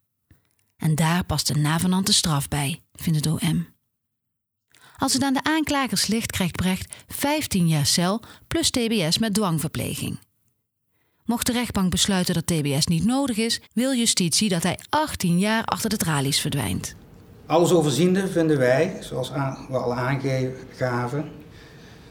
En 0.77 0.95
daar 0.95 1.23
past 1.23 1.49
een 1.49 1.61
navenante 1.61 2.13
straf 2.13 2.47
bij, 2.47 2.81
vindt 2.93 3.25
het 3.25 3.33
OM. 3.33 3.67
Als 4.97 5.13
het 5.13 5.23
aan 5.23 5.33
de 5.33 5.43
aanklagers 5.43 6.07
ligt, 6.07 6.31
krijgt 6.31 6.55
Brecht 6.55 6.93
15 7.07 7.67
jaar 7.67 7.85
cel 7.85 8.21
plus 8.47 8.69
TBS 8.69 9.17
met 9.17 9.33
dwangverpleging. 9.33 10.19
Mocht 11.25 11.45
de 11.45 11.51
rechtbank 11.51 11.91
besluiten 11.91 12.33
dat 12.33 12.47
TBS 12.47 12.87
niet 12.87 13.05
nodig 13.05 13.37
is, 13.37 13.61
wil 13.73 13.93
justitie 13.93 14.49
dat 14.49 14.63
hij 14.63 14.79
18 14.89 15.39
jaar 15.39 15.63
achter 15.63 15.89
de 15.89 15.97
tralies 15.97 16.39
verdwijnt. 16.39 16.95
Alles 17.45 17.71
overziende 17.71 18.27
vinden 18.27 18.57
wij, 18.57 18.97
zoals 18.99 19.31
we 19.69 19.77
al 19.77 19.93
aangaven, 19.93 21.31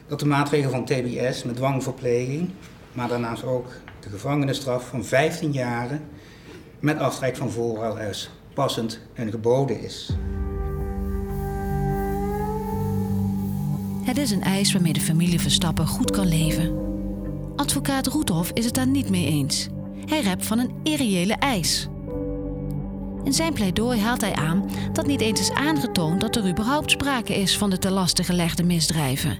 dat 0.07 0.21
de 0.21 0.27
maatregel 0.27 0.71
van 0.71 0.85
TBS 0.85 1.43
met 1.43 1.57
dwangverpleging, 1.57 2.51
maar 2.93 3.09
daarnaast 3.09 3.45
ook 3.45 3.67
de 4.01 4.09
gevangenisstraf 4.09 4.89
van 4.89 5.05
15 5.05 5.53
jaren 5.53 6.01
met 6.81 6.99
aftrek 6.99 7.37
van 7.37 7.51
voorhuis 7.51 8.31
passend 8.55 9.01
en 9.15 9.31
geboden 9.31 9.81
is. 9.81 10.11
Het 14.03 14.17
is 14.17 14.31
een 14.31 14.43
eis 14.43 14.73
waarmee 14.73 14.93
de 14.93 15.01
familie 15.01 15.41
Verstappen 15.41 15.87
goed 15.87 16.11
kan 16.11 16.27
leven. 16.27 16.92
Advocaat 17.63 18.07
Roethoff 18.07 18.51
is 18.53 18.65
het 18.65 18.75
daar 18.75 18.87
niet 18.87 19.11
mee 19.11 19.27
eens. 19.27 19.69
Hij 20.05 20.21
rept 20.21 20.47
van 20.47 20.59
een 20.59 20.75
irreële 20.83 21.35
eis. 21.35 21.89
In 23.25 23.33
zijn 23.33 23.53
pleidooi 23.53 24.01
haalt 24.01 24.21
hij 24.21 24.35
aan 24.35 24.71
dat 24.93 25.07
niet 25.07 25.21
eens 25.21 25.41
is 25.41 25.53
aangetoond 25.53 26.21
dat 26.21 26.37
er 26.37 26.49
überhaupt 26.49 26.91
sprake 26.91 27.35
is 27.35 27.59
van 27.59 27.71
de 27.71 27.79
te 27.79 27.91
laste 27.91 28.25
gelegde 28.25 28.63
misdrijven. 28.63 29.39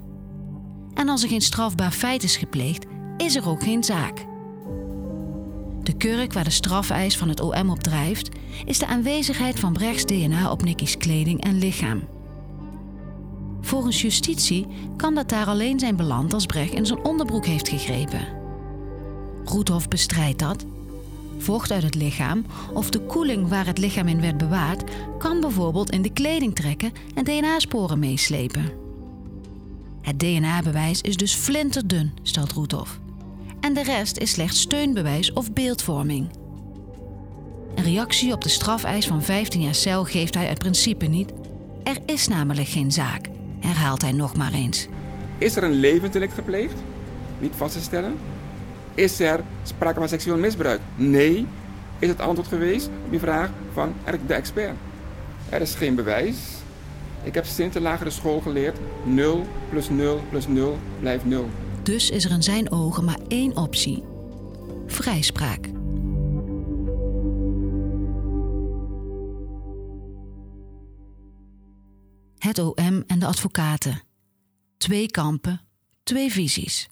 En 0.95 1.09
als 1.09 1.23
er 1.23 1.29
geen 1.29 1.41
strafbaar 1.41 1.91
feit 1.91 2.23
is 2.23 2.37
gepleegd, 2.37 2.87
is 3.17 3.37
er 3.37 3.49
ook 3.49 3.63
geen 3.63 3.85
zaak. 3.85 4.27
De 5.83 5.97
kurk 5.97 6.33
waar 6.33 6.45
de 6.45 6.51
strafeis 6.51 7.17
van 7.17 7.29
het 7.29 7.41
OM 7.41 7.71
op 7.71 7.83
drijft, 7.83 8.29
is 8.65 8.79
de 8.79 8.87
aanwezigheid 8.87 9.61
van 9.61 9.73
Brechts 9.73 10.05
DNA 10.05 10.51
op 10.51 10.63
Nicky's 10.63 10.97
kleding 10.97 11.45
en 11.45 11.59
lichaam. 11.59 12.09
Volgens 13.63 14.03
justitie 14.03 14.67
kan 14.97 15.15
dat 15.15 15.29
daar 15.29 15.47
alleen 15.47 15.79
zijn 15.79 15.97
beland 15.97 16.35
als 16.35 16.47
Brecht 16.47 16.73
in 16.73 16.87
zijn 16.87 17.05
onderbroek 17.05 17.47
heeft 17.47 17.69
gegrepen. 17.69 18.29
Roethoff 19.45 19.89
bestrijdt 19.89 20.39
dat. 20.39 20.65
Vocht 21.39 21.73
uit 21.73 21.83
het 21.83 21.95
lichaam 21.95 22.45
of 22.73 22.91
de 22.91 23.01
koeling 23.01 23.49
waar 23.49 23.67
het 23.67 23.79
lichaam 23.79 24.09
in 24.09 24.21
werd 24.21 24.39
bewaard 24.39 24.91
kan 25.19 25.41
bijvoorbeeld 25.41 25.91
in 25.91 26.03
de 26.03 26.13
kleding 26.13 26.55
trekken 26.55 26.93
en 27.15 27.25
DNA-sporen 27.25 27.99
meeslepen. 27.99 28.73
Het 30.01 30.19
DNA-bewijs 30.19 31.01
is 31.01 31.17
dus 31.17 31.35
flinterdun, 31.35 32.13
stelt 32.23 32.53
Roethoff. 32.53 33.01
En 33.61 33.75
de 33.75 33.83
rest 33.83 34.17
is 34.17 34.31
slechts 34.31 34.61
steunbewijs 34.61 35.33
of 35.33 35.53
beeldvorming. 35.53 36.29
Een 37.75 37.85
reactie 37.85 38.33
op 38.33 38.43
de 38.43 38.49
strafeis 38.49 39.07
van 39.07 39.23
15 39.23 39.61
jaar 39.61 39.75
cel 39.75 40.05
geeft 40.05 40.35
hij 40.35 40.49
uit 40.49 40.59
principe 40.59 41.07
niet. 41.07 41.33
Er 41.83 41.97
is 42.07 42.29
namelijk 42.29 42.69
geen 42.69 42.93
zaak 42.93 43.31
herhaalt 43.63 44.03
hij 44.03 44.13
nog 44.13 44.37
maar 44.37 44.53
eens. 44.53 44.89
Is 45.39 45.57
er 45.57 45.65
een 45.65 45.73
levensdelict 45.73 46.35
gepleegd? 46.35 46.75
Niet 47.39 47.53
vast 47.57 47.73
te 47.73 47.81
stellen. 47.81 48.17
Is 48.95 49.21
er 49.21 49.41
sprake 49.63 49.99
van 49.99 50.09
seksueel 50.09 50.37
misbruik? 50.39 50.81
Nee, 50.95 51.47
is 51.99 52.09
het 52.09 52.21
antwoord 52.21 52.49
geweest 52.49 52.91
op 53.07 53.13
je 53.13 53.19
vraag 53.19 53.51
van 53.73 53.95
de 54.27 54.35
expert. 54.35 54.77
Er 55.49 55.61
is 55.61 55.75
geen 55.75 55.95
bewijs. 55.95 56.37
Ik 57.23 57.35
heb 57.35 57.45
sinds 57.45 57.75
de 57.75 57.81
lagere 57.81 58.11
school 58.11 58.41
geleerd: 58.41 58.79
0 59.05 59.47
plus 59.71 59.89
0 59.89 60.21
plus 60.31 60.47
0 60.47 60.79
blijft 61.01 61.25
0. 61.25 61.49
Dus 61.83 62.11
is 62.11 62.25
er 62.25 62.31
in 62.31 62.43
zijn 62.43 62.73
ogen 62.73 63.05
maar 63.05 63.19
één 63.29 63.57
optie: 63.57 64.03
vrijspraak. 64.87 65.72
OM 72.59 73.05
en 73.07 73.19
de 73.19 73.27
advocaten. 73.27 74.03
Twee 74.79 75.11
kampen, 75.11 75.61
twee 76.03 76.33
visies. 76.33 76.89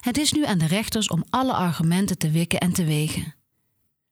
Het 0.00 0.18
is 0.18 0.32
nu 0.32 0.44
aan 0.46 0.58
de 0.58 0.66
rechters 0.66 1.08
om 1.08 1.24
alle 1.30 1.52
argumenten 1.52 2.18
te 2.18 2.30
wikken 2.30 2.60
en 2.60 2.72
te 2.72 2.84
wegen. 2.84 3.34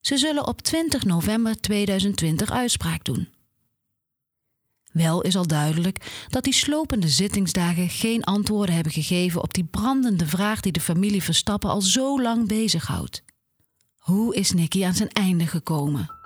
Ze 0.01 0.19
zullen 0.19 0.47
op 0.47 0.61
20 0.61 1.05
november 1.05 1.61
2020 1.61 2.51
uitspraak 2.51 3.05
doen. 3.05 3.29
Wel 4.93 5.23
is 5.23 5.37
al 5.37 5.47
duidelijk 5.47 6.27
dat 6.29 6.45
die 6.45 6.53
slopende 6.53 7.09
zittingsdagen 7.09 7.89
geen 7.89 8.25
antwoorden 8.25 8.75
hebben 8.75 8.93
gegeven 8.93 9.43
op 9.43 9.55
die 9.55 9.65
brandende 9.65 10.27
vraag 10.27 10.61
die 10.61 10.73
de 10.73 10.81
familie 10.81 11.23
Verstappen 11.23 11.71
al 11.71 11.81
zo 11.81 12.23
lang 12.23 12.49
bezighoudt. 12.49 13.23
Hoe 13.99 14.35
is 14.35 14.53
Nicky 14.53 14.85
aan 14.85 14.95
zijn 14.95 15.09
einde 15.09 15.47
gekomen? 15.47 16.20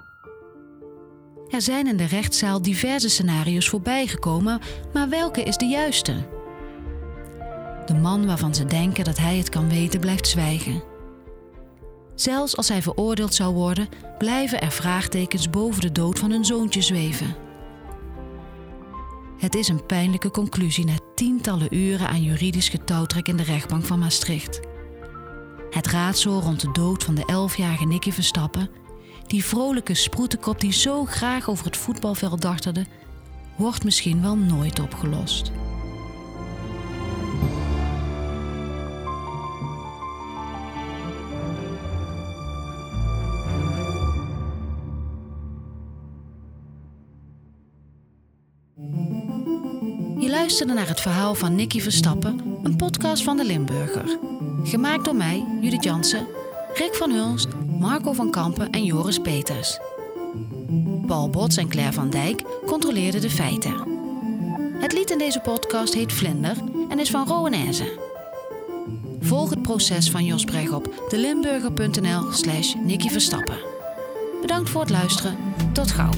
Er 1.48 1.62
zijn 1.62 1.86
in 1.86 1.96
de 1.96 2.04
rechtszaal 2.04 2.62
diverse 2.62 3.08
scenario's 3.08 3.68
voorbijgekomen, 3.68 4.60
maar 4.92 5.08
welke 5.08 5.42
is 5.42 5.56
de 5.56 5.66
juiste? 5.66 6.14
De 7.86 7.94
man 7.94 8.26
waarvan 8.26 8.54
ze 8.54 8.64
denken 8.64 9.04
dat 9.04 9.18
hij 9.18 9.36
het 9.36 9.48
kan 9.48 9.68
weten, 9.68 10.00
blijft 10.00 10.28
zwijgen. 10.28 10.82
Zelfs 12.14 12.56
als 12.56 12.68
hij 12.68 12.82
veroordeeld 12.82 13.34
zou 13.34 13.54
worden, 13.54 13.88
blijven 14.18 14.60
er 14.60 14.70
vraagtekens 14.70 15.50
boven 15.50 15.80
de 15.80 15.92
dood 15.92 16.18
van 16.18 16.30
hun 16.30 16.44
zoontje 16.44 16.82
zweven. 16.82 17.34
Het 19.38 19.54
is 19.54 19.68
een 19.68 19.86
pijnlijke 19.86 20.30
conclusie 20.30 20.84
na 20.84 20.94
tientallen 21.14 21.76
uren 21.76 22.08
aan 22.08 22.22
juridisch 22.22 22.68
getouwtrek 22.68 23.28
in 23.28 23.36
de 23.36 23.42
rechtbank 23.42 23.84
van 23.84 23.98
Maastricht. 23.98 24.60
Het 25.70 25.86
raadsel 25.86 26.40
rond 26.40 26.60
de 26.60 26.72
dood 26.72 27.04
van 27.04 27.14
de 27.14 27.24
elfjarige 27.26 27.86
Nicky 27.86 28.10
Verstappen, 28.12 28.70
die 29.34 29.44
vrolijke 29.44 29.94
sproetenkop 29.94 30.60
die 30.60 30.72
zo 30.72 31.04
graag 31.04 31.48
over 31.48 31.64
het 31.64 31.76
voetbalveld 31.76 32.40
dartelde, 32.40 32.86
wordt 33.56 33.84
misschien 33.84 34.22
wel 34.22 34.36
nooit 34.36 34.80
opgelost. 34.80 35.50
Je 50.18 50.30
luisterde 50.30 50.72
naar 50.72 50.88
het 50.88 51.00
verhaal 51.00 51.34
van 51.34 51.54
Nicky 51.54 51.80
Verstappen, 51.80 52.40
een 52.62 52.76
podcast 52.76 53.22
van 53.22 53.36
de 53.36 53.44
Limburger. 53.44 54.18
Gemaakt 54.64 55.04
door 55.04 55.16
mij, 55.16 55.44
Judith 55.60 55.84
Jansen, 55.84 56.26
Rick 56.74 56.94
van 56.94 57.10
Hulst, 57.10 57.43
Marco 57.84 58.12
van 58.12 58.30
Kampen 58.30 58.70
en 58.70 58.84
Joris 58.84 59.18
Peters. 59.18 59.78
Paul 61.06 61.30
Bots 61.30 61.56
en 61.56 61.68
Claire 61.68 61.92
van 61.92 62.10
Dijk 62.10 62.42
controleerden 62.66 63.20
de 63.20 63.30
feiten. 63.30 63.74
Het 64.72 64.92
lied 64.92 65.10
in 65.10 65.18
deze 65.18 65.40
podcast 65.40 65.94
heet 65.94 66.12
Vlinder 66.12 66.56
en 66.88 66.98
is 66.98 67.10
van 67.10 67.26
Rowanese. 67.26 67.98
Volg 69.20 69.50
het 69.50 69.62
proces 69.62 70.10
van 70.10 70.24
Jos 70.24 70.44
Brecht 70.44 70.72
op 70.72 71.04
delimburger.nl 71.08 72.32
slash 72.32 72.74
Nicky 72.74 73.08
Verstappen. 73.08 73.58
Bedankt 74.40 74.70
voor 74.70 74.80
het 74.80 74.90
luisteren. 74.90 75.36
Tot 75.72 75.90
gauw. 75.90 76.12